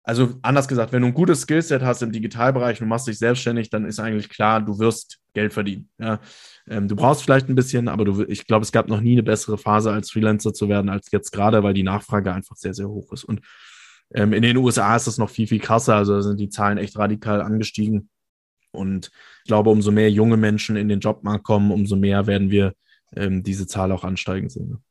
[0.08, 3.68] also anders gesagt, wenn du ein gutes Skillset hast im Digitalbereich und machst dich selbstständig,
[3.68, 5.90] dann ist eigentlich klar, du wirst Geld verdienen.
[5.98, 6.20] Ja.
[6.66, 9.22] Ähm, du brauchst vielleicht ein bisschen, aber du, ich glaube, es gab noch nie eine
[9.22, 12.88] bessere Phase als Freelancer zu werden als jetzt gerade, weil die Nachfrage einfach sehr, sehr
[12.88, 13.24] hoch ist.
[13.24, 13.42] Und
[14.14, 15.96] ähm, in den USA ist das noch viel, viel krasser.
[15.96, 18.08] Also da sind die Zahlen echt radikal angestiegen.
[18.70, 19.10] Und
[19.44, 22.72] ich glaube, umso mehr junge Menschen in den Jobmarkt kommen, umso mehr werden wir
[23.14, 24.82] ähm, diese Zahl auch ansteigen sehen.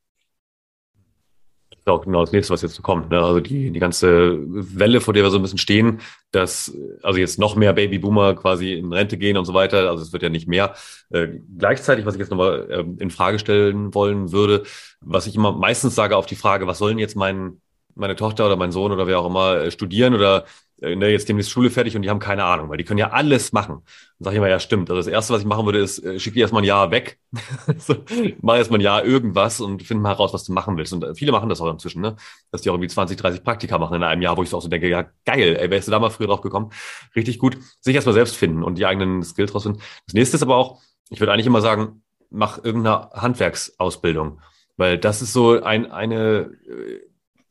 [1.87, 3.09] Auch genau das nächste, was jetzt kommt.
[3.09, 3.19] Ne?
[3.19, 7.39] Also die, die ganze Welle, vor der wir so ein bisschen stehen, dass also jetzt
[7.39, 9.89] noch mehr Babyboomer quasi in Rente gehen und so weiter.
[9.89, 10.75] Also es wird ja nicht mehr.
[11.09, 11.27] Äh,
[11.57, 14.63] gleichzeitig, was ich jetzt nochmal äh, in Frage stellen wollen würde,
[14.99, 17.61] was ich immer meistens sage auf die Frage, was sollen jetzt mein,
[17.95, 20.45] meine Tochter oder mein Sohn oder wer auch immer äh, studieren oder
[20.81, 23.51] ne, jetzt demnächst Schule fertig und die haben keine Ahnung, weil die können ja alles
[23.51, 23.81] machen.
[24.19, 24.89] Dann sage ich immer, ja, stimmt.
[24.89, 27.19] Also das Erste, was ich machen würde, ist, äh, schick die erstmal ein Jahr weg,
[27.77, 27.95] so,
[28.41, 30.93] mach erstmal ein Jahr irgendwas und find mal heraus, was du machen willst.
[30.93, 32.15] Und äh, viele machen das auch inzwischen, ne?
[32.51, 34.61] dass die auch irgendwie 20, 30 Praktika machen in einem Jahr, wo ich so auch
[34.61, 36.71] so denke, ja, geil, ey, wärst du da mal früher drauf gekommen?
[37.15, 37.57] Richtig gut.
[37.81, 39.81] Sich erstmal selbst finden und die eigenen Skills rausfinden.
[40.05, 44.41] Das nächste ist aber auch, ich würde eigentlich immer sagen, mach irgendeine Handwerksausbildung,
[44.75, 46.51] weil das ist so ein, eine,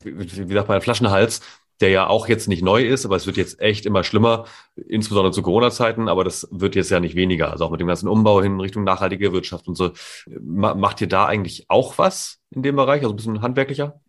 [0.03, 1.41] wie sagt man, Flaschenhals,
[1.81, 5.31] der ja auch jetzt nicht neu ist, aber es wird jetzt echt immer schlimmer, insbesondere
[5.31, 7.51] zu Corona-Zeiten, aber das wird jetzt ja nicht weniger.
[7.51, 9.91] Also auch mit dem ganzen Umbau hin Richtung nachhaltige Wirtschaft und so.
[10.39, 13.99] Macht ihr da eigentlich auch was in dem Bereich, also ein bisschen handwerklicher?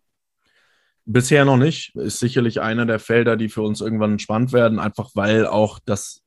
[1.05, 1.95] Bisher noch nicht.
[1.95, 6.21] Ist sicherlich einer der Felder, die für uns irgendwann spannend werden, einfach weil auch das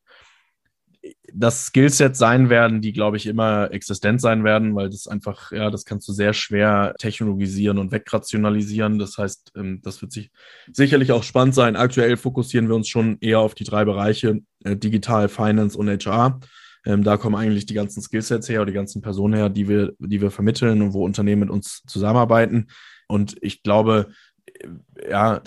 [1.32, 5.70] das Skillset sein werden, die, glaube ich, immer existent sein werden, weil das einfach, ja,
[5.70, 8.98] das kannst du sehr schwer technologisieren und wegrationalisieren.
[8.98, 10.30] Das heißt, ähm, das wird sich
[10.72, 11.76] sicherlich auch spannend sein.
[11.76, 16.40] Aktuell fokussieren wir uns schon eher auf die drei Bereiche, äh, Digital, Finance und HR.
[16.84, 19.92] Ähm, da kommen eigentlich die ganzen Skillsets her oder die ganzen Personen her, die wir,
[19.98, 22.68] die wir vermitteln und wo Unternehmen mit uns zusammenarbeiten.
[23.09, 24.12] Und ich glaube,
[24.46, 24.68] äh,
[25.11, 25.42] ja,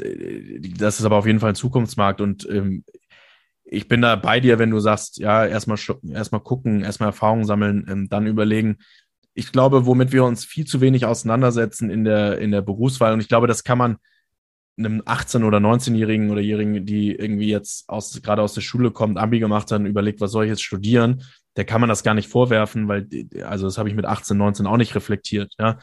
[0.77, 2.83] das ist aber auf jeden Fall ein Zukunftsmarkt und ähm,
[3.65, 7.85] ich bin da bei dir, wenn du sagst, ja, erstmal erstmal gucken, erstmal Erfahrungen sammeln,
[7.89, 8.77] ähm, dann überlegen.
[9.33, 13.19] Ich glaube, womit wir uns viel zu wenig auseinandersetzen in der, in der Berufswahl, und
[13.19, 13.97] ich glaube, das kann man
[14.77, 19.17] einem 18- oder 19-Jährigen oder Jährigen, die irgendwie jetzt aus, gerade aus der Schule kommt,
[19.17, 21.23] Abi gemacht hat und überlegt, was soll ich jetzt studieren,
[21.55, 23.07] der kann man das gar nicht vorwerfen, weil,
[23.43, 25.79] also das habe ich mit 18, 19 auch nicht reflektiert, ja.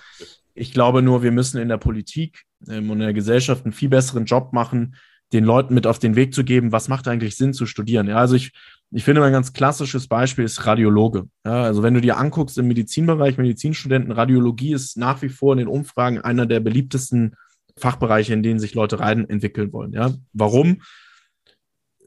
[0.55, 3.89] Ich glaube nur, wir müssen in der Politik ähm, und in der Gesellschaft einen viel
[3.89, 4.97] besseren Job machen,
[5.33, 8.07] den Leuten mit auf den Weg zu geben, was macht eigentlich Sinn zu studieren.
[8.09, 8.53] Ja, also ich,
[8.91, 11.28] ich finde ein ganz klassisches Beispiel ist Radiologe.
[11.45, 15.59] Ja, also wenn du dir anguckst im Medizinbereich, Medizinstudenten, Radiologie ist nach wie vor in
[15.59, 17.35] den Umfragen einer der beliebtesten
[17.78, 19.93] Fachbereiche, in denen sich Leute rein entwickeln wollen.
[19.93, 20.83] Ja, warum?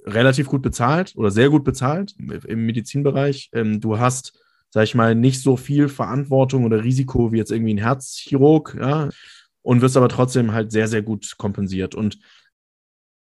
[0.06, 3.50] Relativ gut bezahlt oder sehr gut bezahlt im Medizinbereich.
[3.54, 7.74] Ähm, du hast, sag ich mal, nicht so viel Verantwortung oder Risiko wie jetzt irgendwie
[7.74, 9.10] ein Herzchirurg, ja,
[9.64, 11.96] und wirst aber trotzdem halt sehr, sehr gut kompensiert.
[11.96, 12.20] Und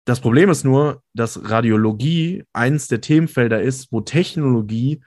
[0.09, 5.03] das Problem ist nur, dass Radiologie eins der Themenfelder ist, wo Technologie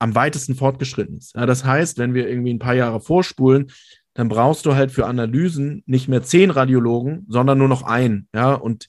[0.00, 1.36] am weitesten fortgeschritten ist.
[1.36, 3.70] Ja, das heißt, wenn wir irgendwie ein paar Jahre vorspulen,
[4.14, 8.28] dann brauchst du halt für Analysen nicht mehr zehn Radiologen, sondern nur noch einen.
[8.34, 8.88] Ja, und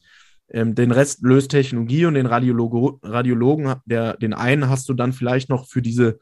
[0.49, 5.13] ähm, den Rest löst Technologie und den Radiologo Radiologen, der, den einen hast du dann
[5.13, 6.17] vielleicht noch für diese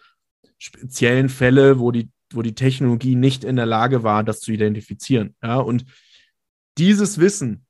[0.58, 5.34] speziellen Fälle, wo die, wo die Technologie nicht in der Lage war, das zu identifizieren.
[5.42, 5.86] Ja, und
[6.78, 7.66] dieses Wissen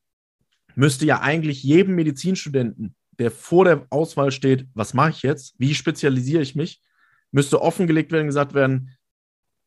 [0.80, 5.76] müsste ja eigentlich jedem Medizinstudenten, der vor der Auswahl steht, was mache ich jetzt, wie
[5.76, 6.82] spezialisiere ich mich,
[7.32, 8.96] müsste offengelegt werden, gesagt werden,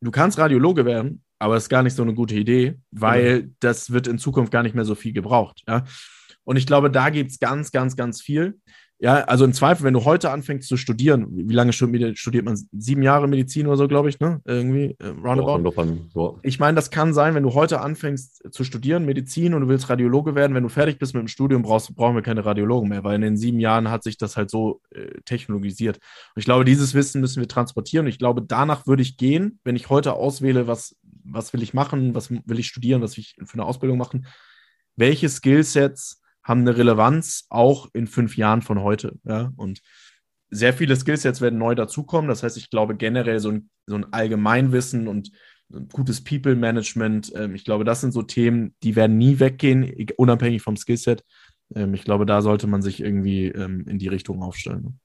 [0.00, 3.56] du kannst Radiologe werden, aber das ist gar nicht so eine gute Idee, weil mhm.
[3.60, 5.62] das wird in Zukunft gar nicht mehr so viel gebraucht.
[5.68, 5.84] Ja?
[6.44, 8.58] Und ich glaube, da gibt es ganz, ganz, ganz viel.
[9.02, 12.56] Ja, also im Zweifel, wenn du heute anfängst zu studieren, wie lange studiert man?
[12.70, 14.40] Sieben Jahre Medizin oder so, glaube ich, ne?
[14.44, 15.54] Irgendwie, äh, roundabout.
[16.14, 19.68] Ja, ich meine, das kann sein, wenn du heute anfängst zu studieren, Medizin, und du
[19.68, 22.90] willst Radiologe werden, wenn du fertig bist mit dem Studium, brauchst, brauchen wir keine Radiologen
[22.90, 25.96] mehr, weil in den sieben Jahren hat sich das halt so äh, technologisiert.
[25.96, 28.06] Und ich glaube, dieses Wissen müssen wir transportieren.
[28.06, 30.94] Und ich glaube, danach würde ich gehen, wenn ich heute auswähle, was,
[31.24, 34.26] was will ich machen, was will ich studieren, was will ich für eine Ausbildung machen,
[34.94, 39.18] welche Skillsets haben eine Relevanz auch in fünf Jahren von heute.
[39.24, 39.52] Ja?
[39.56, 39.80] Und
[40.50, 42.28] sehr viele Skillsets werden neu dazukommen.
[42.28, 45.32] Das heißt, ich glaube generell so ein, so ein Allgemeinwissen und
[45.92, 50.76] gutes People-Management, ähm, ich glaube, das sind so Themen, die werden nie weggehen, unabhängig vom
[50.76, 51.24] Skillset.
[51.74, 54.98] Ähm, ich glaube, da sollte man sich irgendwie ähm, in die Richtung aufstellen.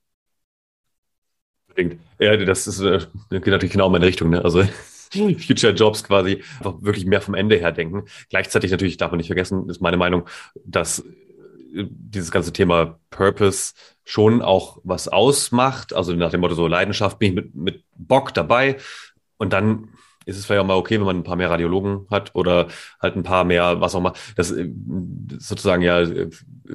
[2.20, 4.32] Ja, das ist, äh, geht natürlich genau in meine Richtung.
[4.32, 4.44] Ne?
[4.44, 4.64] Also
[5.12, 8.04] Future Jobs quasi einfach wirklich mehr vom Ende her denken.
[8.30, 10.28] Gleichzeitig natürlich darf man nicht vergessen, ist meine Meinung,
[10.66, 11.04] dass
[11.72, 15.93] dieses ganze Thema Purpose schon auch was ausmacht.
[15.93, 18.78] Also nach dem Motto so Leidenschaft bin ich mit, mit Bock dabei.
[19.38, 19.89] Und dann
[20.26, 22.68] ist es vielleicht auch mal okay, wenn man ein paar mehr Radiologen hat oder
[23.01, 24.13] halt ein paar mehr, was auch immer.
[24.36, 24.70] Das ist
[25.39, 26.05] sozusagen ja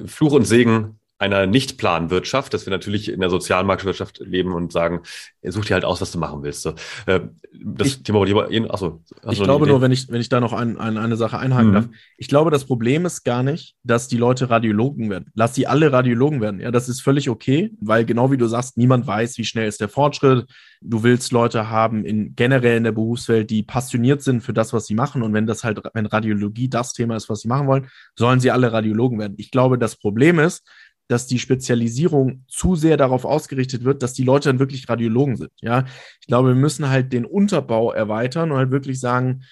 [0.05, 5.01] Fluch und Segen einer Nichtplanwirtschaft, dass wir natürlich in der Sozialmarktwirtschaft leben und sagen,
[5.41, 6.61] such dir halt aus, was du machen willst.
[6.61, 6.73] So,
[7.05, 7.21] äh,
[7.63, 10.51] das ich, Thema wollte ich achso, Ich glaube nur, wenn ich, wenn ich da noch
[10.51, 11.73] ein, ein, eine Sache einhaken mhm.
[11.73, 11.89] darf.
[12.17, 15.31] Ich glaube, das Problem ist gar nicht, dass die Leute Radiologen werden.
[15.33, 16.59] Lass sie alle Radiologen werden.
[16.59, 19.79] Ja, das ist völlig okay, weil genau wie du sagst, niemand weiß, wie schnell ist
[19.79, 20.45] der Fortschritt.
[20.81, 24.87] Du willst Leute haben in generell in der Berufswelt, die passioniert sind für das, was
[24.87, 25.23] sie machen.
[25.23, 28.51] Und wenn das halt, wenn Radiologie das Thema ist, was sie machen wollen, sollen sie
[28.51, 29.35] alle Radiologen werden.
[29.37, 30.63] Ich glaube, das Problem ist,
[31.07, 35.51] dass die Spezialisierung zu sehr darauf ausgerichtet wird, dass die Leute dann wirklich Radiologen sind.
[35.61, 35.85] Ja,
[36.21, 39.43] ich glaube, wir müssen halt den Unterbau erweitern und halt wirklich sagen,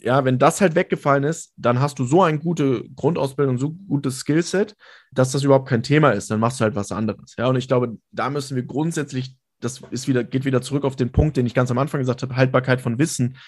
[0.00, 4.18] ja, wenn das halt weggefallen ist, dann hast du so eine gute Grundausbildung, so gutes
[4.18, 4.76] Skillset,
[5.12, 6.30] dass das überhaupt kein Thema ist.
[6.30, 7.34] Dann machst du halt was anderes.
[7.38, 10.96] Ja, und ich glaube, da müssen wir grundsätzlich, das ist wieder, geht wieder zurück auf
[10.96, 13.38] den Punkt, den ich ganz am Anfang gesagt habe, Haltbarkeit von Wissen.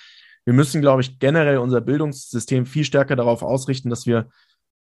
[0.45, 4.29] Wir müssen, glaube ich, generell unser Bildungssystem viel stärker darauf ausrichten, dass wir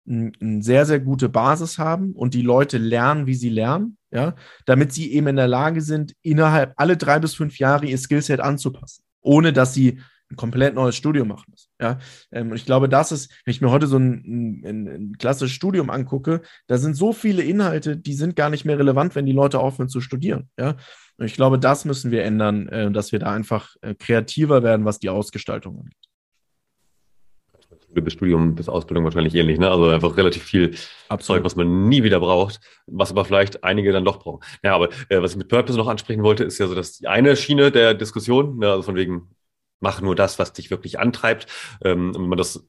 [0.09, 4.35] eine sehr, sehr gute Basis haben und die Leute lernen, wie sie lernen, ja,
[4.65, 8.41] damit sie eben in der Lage sind, innerhalb alle drei bis fünf Jahre ihr Skillset
[8.41, 10.01] anzupassen, ohne dass sie
[10.31, 11.71] ein komplett neues Studium machen müssen.
[11.81, 11.99] Ja,
[12.33, 15.91] ähm, ich glaube, das ist, wenn ich mir heute so ein, ein, ein, klassisches Studium
[15.91, 19.61] angucke, da sind so viele Inhalte, die sind gar nicht mehr relevant, wenn die Leute
[19.61, 20.51] aufhören zu studieren.
[20.59, 20.77] Ja,
[21.17, 24.85] und ich glaube, das müssen wir ändern, äh, dass wir da einfach äh, kreativer werden,
[24.85, 25.95] was die Ausgestaltung angeht
[27.93, 29.59] bis Studium, bis Ausbildung wahrscheinlich ähnlich.
[29.59, 29.71] Ne?
[29.71, 30.75] Also einfach relativ viel
[31.09, 31.39] Absolut.
[31.39, 34.41] Zeug, was man nie wieder braucht, was aber vielleicht einige dann doch brauchen.
[34.63, 37.09] Ja, aber äh, was ich mit Purpose noch ansprechen wollte, ist ja so, dass die
[37.09, 39.31] eine Schiene der Diskussion, ne, also von wegen,
[39.81, 41.47] mach nur das, was dich wirklich antreibt.
[41.85, 42.69] Ähm, wenn man das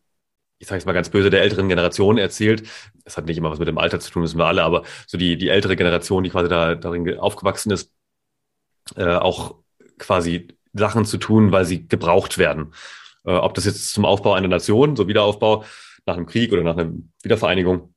[0.59, 2.68] ich sage es mal ganz böse, der älteren Generation erzählt.
[3.05, 5.18] Es hat nicht immer was mit dem Alter zu tun, wissen wir alle, aber so
[5.18, 7.91] die, die ältere Generation, die quasi da darin aufgewachsen ist,
[8.95, 9.55] äh, auch
[9.99, 12.74] quasi Sachen zu tun, weil sie gebraucht werden.
[13.28, 15.63] Äh, ob das jetzt zum Aufbau einer Nation, so Wiederaufbau
[16.05, 17.93] nach einem Krieg oder nach einer Wiedervereinigung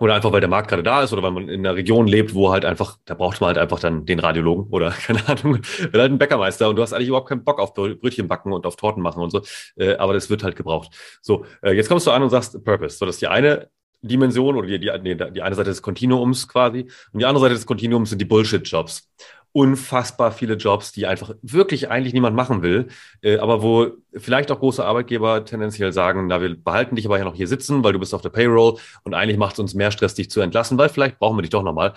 [0.00, 2.34] oder einfach weil der Markt gerade da ist oder weil man in einer Region lebt,
[2.34, 6.00] wo halt einfach, da braucht man halt einfach dann den Radiologen oder keine Ahnung, oder
[6.00, 8.76] halt einen Bäckermeister und du hast eigentlich überhaupt keinen Bock auf Brötchen backen und auf
[8.76, 9.42] Torten machen und so,
[9.76, 10.90] äh, aber das wird halt gebraucht.
[11.20, 12.96] So, äh, jetzt kommst du an und sagst Purpose.
[12.96, 13.68] So, das ist die eine
[14.02, 17.54] Dimension oder die, die, nee, die eine Seite des Kontinuums quasi und die andere Seite
[17.54, 19.10] des Kontinuums sind die Bullshit-Jobs
[19.52, 22.88] unfassbar viele Jobs, die einfach wirklich eigentlich niemand machen will,
[23.22, 27.24] äh, aber wo vielleicht auch große Arbeitgeber tendenziell sagen, na, wir behalten dich aber ja
[27.24, 29.90] noch hier sitzen, weil du bist auf der Payroll und eigentlich macht es uns mehr
[29.90, 31.94] Stress, dich zu entlassen, weil vielleicht brauchen wir dich doch nochmal.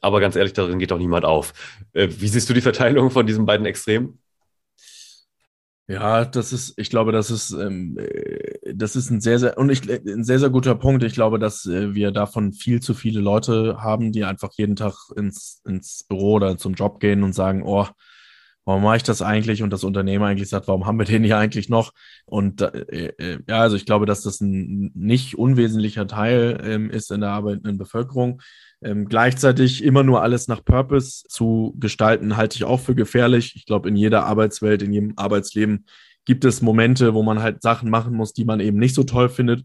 [0.00, 1.52] Aber ganz ehrlich, darin geht doch niemand auf.
[1.92, 4.18] Äh, wie siehst du die Verteilung von diesen beiden Extremen?
[5.90, 9.70] Ja, das ist, ich glaube, das ist, ähm, äh, das ist ein sehr, sehr, und
[9.70, 11.02] ich, ein sehr, sehr guter Punkt.
[11.02, 14.94] Ich glaube, dass äh, wir davon viel zu viele Leute haben, die einfach jeden Tag
[15.16, 17.86] ins, ins Büro oder zum Job gehen und sagen, oh,
[18.66, 19.62] warum mache ich das eigentlich?
[19.62, 21.92] Und das Unternehmen eigentlich sagt, warum haben wir den hier eigentlich noch?
[22.26, 27.10] Und äh, äh, ja, also ich glaube, dass das ein nicht unwesentlicher Teil ähm, ist
[27.10, 28.42] in der arbeitenden Bevölkerung.
[28.80, 33.54] Ähm, gleichzeitig immer nur alles nach Purpose zu gestalten, halte ich auch für gefährlich.
[33.56, 35.86] Ich glaube, in jeder Arbeitswelt, in jedem Arbeitsleben
[36.24, 39.28] gibt es Momente, wo man halt Sachen machen muss, die man eben nicht so toll
[39.28, 39.64] findet.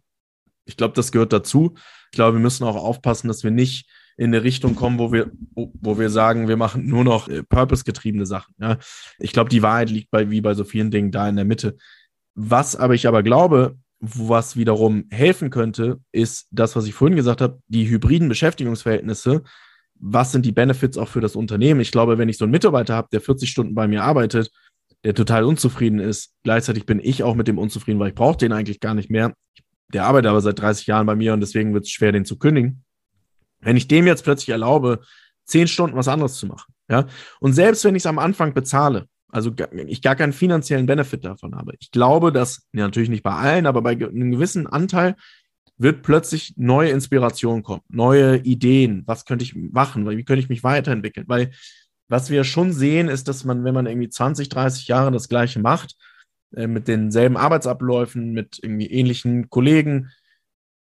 [0.66, 1.76] Ich glaube, das gehört dazu.
[2.11, 3.88] Ich glaube, wir müssen auch aufpassen, dass wir nicht
[4.18, 8.26] in eine Richtung kommen, wo wir, wo wir sagen, wir machen nur noch äh, purpose-getriebene
[8.26, 8.53] Sachen.
[8.59, 8.78] Ja?
[9.20, 11.78] Ich glaube, die Wahrheit liegt bei, wie bei so vielen Dingen da in der Mitte.
[12.36, 17.39] Was aber ich aber glaube, was wiederum helfen könnte, ist das, was ich vorhin gesagt
[17.39, 19.43] habe, die hybriden Beschäftigungsverhältnisse.
[19.95, 21.80] Was sind die Benefits auch für das Unternehmen?
[21.80, 24.51] Ich glaube, wenn ich so einen Mitarbeiter habe, der 40 Stunden bei mir arbeitet,
[25.06, 28.51] der total unzufrieden ist, gleichzeitig bin ich auch mit dem unzufrieden, weil ich brauche den
[28.51, 29.34] eigentlich gar nicht mehr.
[29.93, 32.38] Der arbeitet aber seit 30 Jahren bei mir und deswegen wird es schwer, den zu
[32.38, 32.84] kündigen.
[33.62, 34.99] Wenn ich dem jetzt plötzlich erlaube,
[35.45, 37.06] zehn Stunden was anderes zu machen, ja,
[37.39, 39.51] und selbst wenn ich es am Anfang bezahle, also
[39.88, 43.65] ich gar keinen finanziellen Benefit davon habe, ich glaube, dass, ja, natürlich nicht bei allen,
[43.65, 45.15] aber bei einem gewissen Anteil
[45.75, 50.63] wird plötzlich neue Inspiration kommen, neue Ideen, was könnte ich machen, wie könnte ich mich
[50.63, 51.51] weiterentwickeln, weil
[52.09, 55.59] was wir schon sehen, ist, dass man, wenn man irgendwie 20, 30 Jahre das Gleiche
[55.59, 55.95] macht,
[56.55, 60.11] äh, mit denselben Arbeitsabläufen, mit irgendwie ähnlichen Kollegen,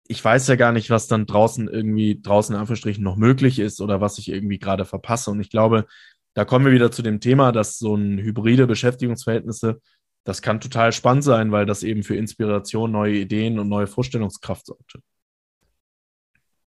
[0.08, 3.82] ich weiß ja gar nicht, was dann draußen irgendwie, draußen in Anführungsstrichen noch möglich ist
[3.82, 5.32] oder was ich irgendwie gerade verpasse.
[5.32, 5.86] Und ich glaube,
[6.38, 9.82] da kommen wir wieder zu dem Thema, dass so ein hybride Beschäftigungsverhältnisse,
[10.24, 14.68] das kann total spannend sein, weil das eben für Inspiration, neue Ideen und neue Vorstellungskraft
[14.68, 15.00] sorgt.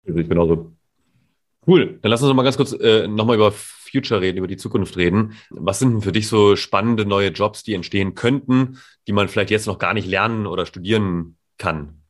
[0.02, 0.72] Ich genauso.
[1.64, 2.00] Cool.
[2.02, 4.96] Dann lass uns noch mal ganz kurz äh, nochmal über Future reden, über die Zukunft
[4.96, 5.34] reden.
[5.50, 9.52] Was sind denn für dich so spannende neue Jobs, die entstehen könnten, die man vielleicht
[9.52, 12.02] jetzt noch gar nicht lernen oder studieren kann?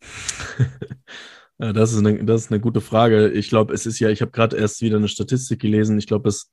[1.58, 3.30] das, ist eine, das ist eine gute Frage.
[3.30, 5.96] Ich glaube, es ist ja, ich habe gerade erst wieder eine Statistik gelesen.
[5.96, 6.50] Ich glaube, bis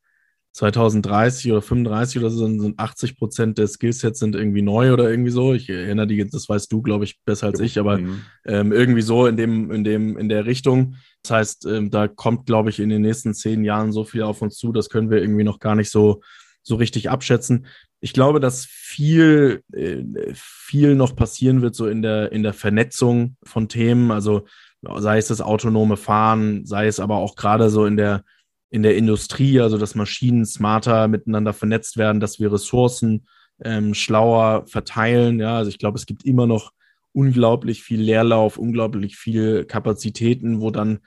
[0.57, 5.29] 2030 oder 35 oder so sind 80 Prozent der Skillsets sind irgendwie neu oder irgendwie
[5.29, 5.53] so.
[5.53, 8.21] Ich erinnere die, das weißt du, glaube ich, besser als ich, aber mhm.
[8.43, 10.95] ähm, irgendwie so in dem, in dem, in der Richtung.
[11.21, 14.41] Das heißt, ähm, da kommt, glaube ich, in den nächsten zehn Jahren so viel auf
[14.41, 14.71] uns zu.
[14.71, 16.21] Das können wir irgendwie noch gar nicht so,
[16.63, 17.67] so richtig abschätzen.
[17.99, 20.03] Ich glaube, dass viel, äh,
[20.33, 24.09] viel noch passieren wird, so in der, in der Vernetzung von Themen.
[24.09, 24.47] Also
[24.81, 28.23] sei es das autonome Fahren, sei es aber auch gerade so in der,
[28.69, 33.27] in der Industrie, also dass Maschinen smarter miteinander vernetzt werden, dass wir Ressourcen
[33.63, 35.39] ähm, schlauer verteilen.
[35.39, 36.71] Ja, also ich glaube, es gibt immer noch
[37.13, 40.99] unglaublich viel Leerlauf, unglaublich viel Kapazitäten, wo dann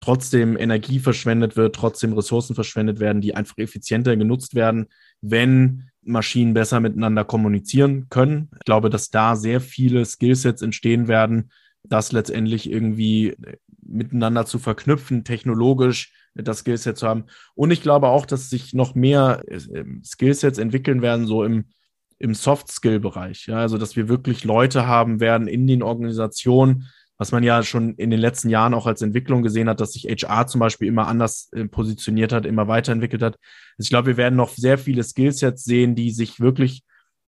[0.00, 4.88] trotzdem Energie verschwendet wird, trotzdem Ressourcen verschwendet werden, die einfach effizienter genutzt werden,
[5.22, 8.50] wenn Maschinen besser miteinander kommunizieren können.
[8.58, 11.50] Ich glaube, dass da sehr viele Skillsets entstehen werden,
[11.82, 13.34] das letztendlich irgendwie
[13.80, 17.24] miteinander zu verknüpfen, technologisch das Skillset zu haben.
[17.54, 21.66] Und ich glaube auch, dass sich noch mehr äh, Skillsets entwickeln werden, so im,
[22.18, 23.46] im Soft-Skill-Bereich.
[23.46, 27.94] Ja, also, dass wir wirklich Leute haben werden in den Organisationen, was man ja schon
[27.94, 31.06] in den letzten Jahren auch als Entwicklung gesehen hat, dass sich HR zum Beispiel immer
[31.06, 33.36] anders äh, positioniert hat, immer weiterentwickelt hat.
[33.78, 36.82] Also ich glaube, wir werden noch sehr viele Skillsets sehen, die sich wirklich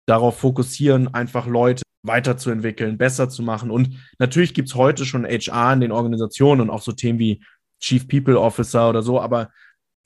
[0.07, 3.71] darauf fokussieren, einfach Leute weiterzuentwickeln, besser zu machen.
[3.71, 7.43] Und natürlich gibt es heute schon HR in den Organisationen und auch so Themen wie
[7.85, 9.51] Chief People Officer oder so, aber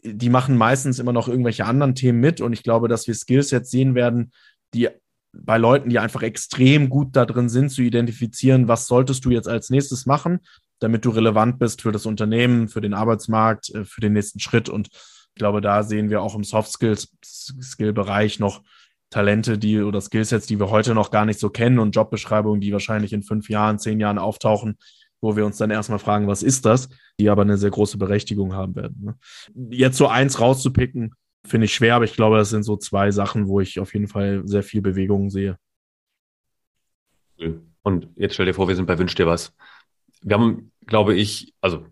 [0.04, 2.42] die machen meistens immer noch irgendwelche anderen Themen mit.
[2.42, 4.34] Und ich glaube, dass wir Skillsets sehen werden,
[4.74, 4.90] die
[5.32, 9.48] bei Leuten, die einfach extrem gut da drin sind, zu identifizieren, was solltest du jetzt
[9.48, 10.40] als nächstes machen,
[10.80, 14.68] damit du relevant bist für das Unternehmen, für den Arbeitsmarkt, äh, für den nächsten Schritt.
[14.68, 18.62] Und ich glaube, da sehen wir auch im Soft Skills Skill Bereich noch
[19.10, 22.74] Talente, die oder Skillsets, die wir heute noch gar nicht so kennen und Jobbeschreibungen, die
[22.74, 24.78] wahrscheinlich in fünf Jahren, zehn Jahren auftauchen,
[25.22, 26.90] wo wir uns dann erstmal fragen, was ist das,
[27.20, 28.98] die aber eine sehr große Berechtigung haben werden.
[29.02, 29.16] Ne?
[29.76, 31.14] Jetzt so eins rauszupicken,
[31.46, 34.08] finde ich schwer, aber ich glaube, das sind so zwei Sachen, wo ich auf jeden
[34.08, 35.58] Fall sehr viel Bewegung sehe.
[37.84, 39.54] Und jetzt stell dir vor, wir sind bei Wünsch dir was.
[40.22, 41.86] Wir haben, glaube ich, also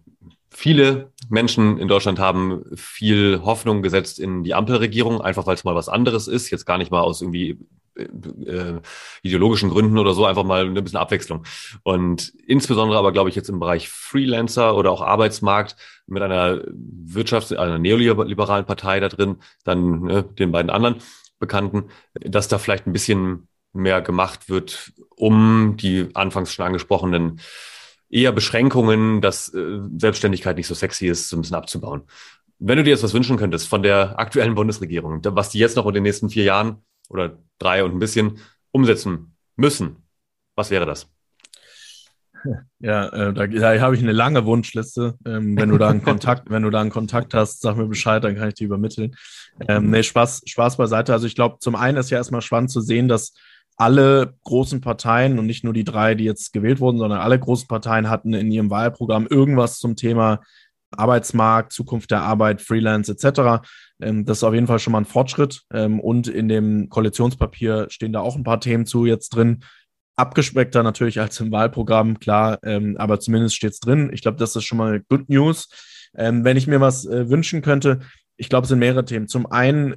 [0.49, 5.75] viele Menschen in Deutschland haben viel Hoffnung gesetzt in die Ampelregierung, einfach weil es mal
[5.75, 6.49] was anderes ist.
[6.49, 7.57] Jetzt gar nicht mal aus irgendwie
[7.97, 8.79] äh,
[9.23, 11.43] ideologischen Gründen oder so, einfach mal ein bisschen Abwechslung.
[11.83, 15.75] Und insbesondere aber, glaube ich, jetzt im Bereich Freelancer oder auch Arbeitsmarkt
[16.05, 20.95] mit einer Wirtschafts-, einer neoliberalen Partei da drin, dann ne, den beiden anderen
[21.39, 27.39] Bekannten, dass da vielleicht ein bisschen mehr gemacht wird, um die anfangs schon angesprochenen
[28.09, 32.03] eher Beschränkungen, dass äh, Selbstständigkeit nicht so sexy ist, so ein bisschen abzubauen.
[32.59, 35.85] Wenn du dir jetzt was wünschen könntest von der aktuellen Bundesregierung, was die jetzt noch
[35.85, 38.39] in den nächsten vier Jahren oder drei und ein bisschen
[38.71, 40.03] umsetzen müssen,
[40.55, 41.09] was wäre das?
[42.79, 45.15] Ja, äh, da, da habe ich eine lange Wunschliste.
[45.25, 48.23] Ähm, wenn du da einen Kontakt, wenn du da einen Kontakt hast, sag mir Bescheid,
[48.23, 49.15] dann kann ich die übermitteln.
[49.67, 51.13] Ähm, nee, Spaß, Spaß beiseite.
[51.13, 53.33] Also ich glaube, zum einen ist ja erstmal spannend zu sehen, dass
[53.75, 57.67] alle großen Parteien und nicht nur die drei, die jetzt gewählt wurden, sondern alle großen
[57.67, 60.41] Parteien hatten in ihrem Wahlprogramm irgendwas zum Thema
[60.91, 63.67] Arbeitsmarkt, Zukunft der Arbeit, Freelance etc.
[64.01, 65.63] Ähm, das ist auf jeden Fall schon mal ein Fortschritt.
[65.73, 69.63] Ähm, und in dem Koalitionspapier stehen da auch ein paar Themen zu jetzt drin.
[70.15, 74.09] Abgespeckter natürlich als im Wahlprogramm, klar, ähm, aber zumindest steht es drin.
[74.11, 75.69] Ich glaube, das ist schon mal Good News.
[76.13, 77.99] wenn ich mir was äh, wünschen könnte,
[78.37, 79.27] ich glaube, es sind mehrere Themen.
[79.27, 79.95] Zum einen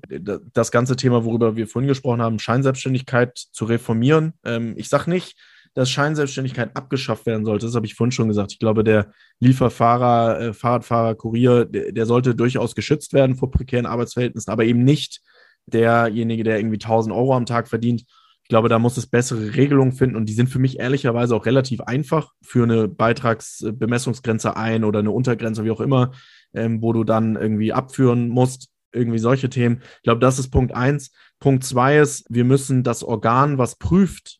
[0.52, 4.32] das ganze Thema, worüber wir vorhin gesprochen haben, Scheinselbstständigkeit zu reformieren.
[4.44, 5.36] Ähm, ich sage nicht,
[5.80, 7.64] dass Scheinselbstständigkeit abgeschafft werden sollte.
[7.64, 8.52] Das habe ich vorhin schon gesagt.
[8.52, 13.86] Ich glaube, der Lieferfahrer, äh, Fahrradfahrer, Kurier, der, der, sollte durchaus geschützt werden vor prekären
[13.86, 15.22] Arbeitsverhältnissen, aber eben nicht
[15.64, 18.02] derjenige, der irgendwie 1000 Euro am Tag verdient.
[18.42, 21.46] Ich glaube, da muss es bessere Regelungen finden und die sind für mich ehrlicherweise auch
[21.46, 26.10] relativ einfach für eine Beitragsbemessungsgrenze ein oder eine Untergrenze, wie auch immer,
[26.52, 28.68] ähm, wo du dann irgendwie abführen musst.
[28.92, 29.80] Irgendwie solche Themen.
[29.98, 31.12] Ich glaube, das ist Punkt eins.
[31.38, 34.39] Punkt zwei ist, wir müssen das Organ, was prüft,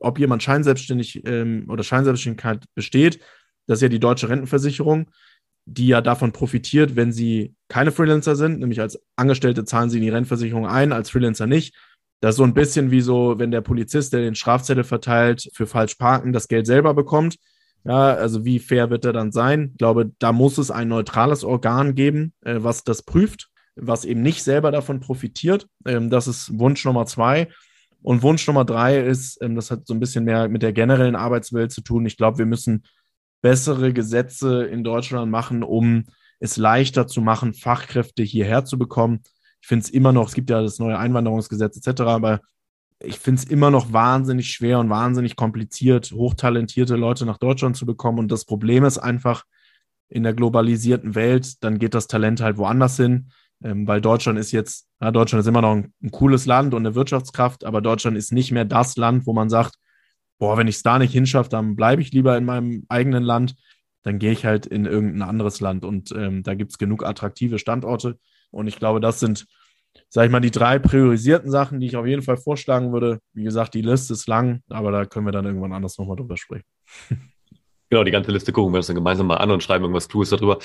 [0.00, 3.20] ob jemand scheinselbstständig ähm, oder Scheinselbstständigkeit besteht,
[3.66, 5.10] das ist ja die deutsche Rentenversicherung,
[5.66, 10.04] die ja davon profitiert, wenn sie keine Freelancer sind, nämlich als Angestellte zahlen sie in
[10.04, 11.74] die Rentenversicherung ein, als Freelancer nicht.
[12.20, 15.66] Das ist so ein bisschen wie so, wenn der Polizist, der den Strafzettel verteilt, für
[15.66, 17.36] falsch parken, das Geld selber bekommt.
[17.84, 19.70] Ja, also wie fair wird er dann sein?
[19.72, 24.22] Ich glaube, da muss es ein neutrales Organ geben, äh, was das prüft, was eben
[24.22, 25.66] nicht selber davon profitiert.
[25.86, 27.48] Ähm, das ist Wunsch Nummer zwei.
[28.04, 31.16] Und Wunsch Nummer drei ist, ähm, das hat so ein bisschen mehr mit der generellen
[31.16, 32.04] Arbeitswelt zu tun.
[32.04, 32.84] Ich glaube, wir müssen
[33.40, 36.04] bessere Gesetze in Deutschland machen, um
[36.38, 39.22] es leichter zu machen, Fachkräfte hierher zu bekommen.
[39.60, 42.40] Ich finde es immer noch, es gibt ja das neue Einwanderungsgesetz etc., aber
[43.00, 47.86] ich finde es immer noch wahnsinnig schwer und wahnsinnig kompliziert, hochtalentierte Leute nach Deutschland zu
[47.86, 48.18] bekommen.
[48.18, 49.44] Und das Problem ist einfach,
[50.10, 53.30] in der globalisierten Welt, dann geht das Talent halt woanders hin,
[53.64, 56.86] ähm, weil Deutschland ist jetzt, ja, Deutschland ist immer noch ein, ein, cooles Land und
[56.86, 59.76] eine Wirtschaftskraft, aber Deutschland ist nicht mehr das Land, wo man sagt,
[60.38, 63.56] boah, wenn ich es da nicht hinschaffe, dann bleibe ich lieber in meinem eigenen Land,
[64.02, 67.58] dann gehe ich halt in irgendein anderes Land und ähm, da gibt es genug attraktive
[67.58, 68.18] Standorte.
[68.50, 69.46] Und ich glaube, das sind,
[70.10, 73.20] sag ich mal, die drei priorisierten Sachen, die ich auf jeden Fall vorschlagen würde.
[73.32, 76.36] Wie gesagt, die Liste ist lang, aber da können wir dann irgendwann anders nochmal drüber
[76.36, 76.66] sprechen.
[77.90, 80.30] Genau, die ganze Liste gucken wir uns dann gemeinsam mal an und schreiben irgendwas Cooles
[80.30, 80.58] darüber.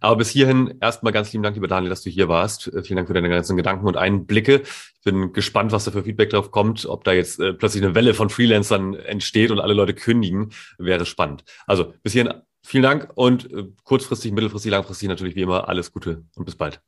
[0.00, 2.68] Aber bis hierhin erstmal ganz lieben Dank, lieber Daniel, dass du hier warst.
[2.68, 4.62] Äh, vielen Dank für deine ganzen Gedanken und Einblicke.
[4.62, 6.86] Ich bin gespannt, was da für Feedback drauf kommt.
[6.86, 11.06] Ob da jetzt äh, plötzlich eine Welle von Freelancern entsteht und alle Leute kündigen, wäre
[11.06, 11.44] spannend.
[11.66, 16.24] Also bis hierhin vielen Dank und äh, kurzfristig, mittelfristig, langfristig natürlich wie immer alles Gute
[16.34, 16.80] und bis bald.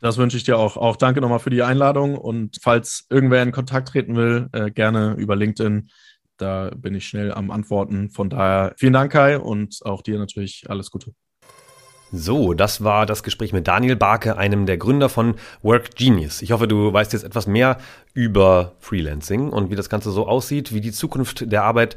[0.00, 0.76] Das wünsche ich dir auch.
[0.76, 2.16] Auch danke nochmal für die Einladung.
[2.16, 5.90] Und falls irgendwer in Kontakt treten will, äh, gerne über LinkedIn.
[6.38, 8.08] Da bin ich schnell am Antworten.
[8.08, 11.12] Von daher vielen Dank, Kai, und auch dir natürlich alles Gute.
[12.12, 16.42] So, das war das Gespräch mit Daniel Barke, einem der Gründer von Work Genius.
[16.42, 17.78] Ich hoffe, du weißt jetzt etwas mehr
[18.14, 21.96] über Freelancing und wie das Ganze so aussieht, wie die Zukunft der Arbeit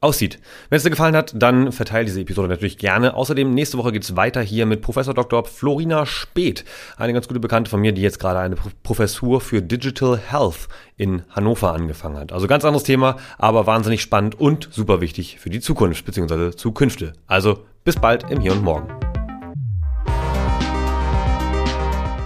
[0.00, 0.38] aussieht.
[0.68, 3.14] Wenn es dir gefallen hat, dann verteile diese Episode natürlich gerne.
[3.14, 5.44] Außerdem, nächste Woche geht es weiter hier mit Professor Dr.
[5.44, 6.66] Florina Speth,
[6.98, 11.22] eine ganz gute Bekannte von mir, die jetzt gerade eine Professur für Digital Health in
[11.30, 12.30] Hannover angefangen hat.
[12.30, 16.50] Also ganz anderes Thema, aber wahnsinnig spannend und super wichtig für die Zukunft bzw.
[16.50, 17.14] Zukünfte.
[17.26, 19.15] Also bis bald im Hier und Morgen.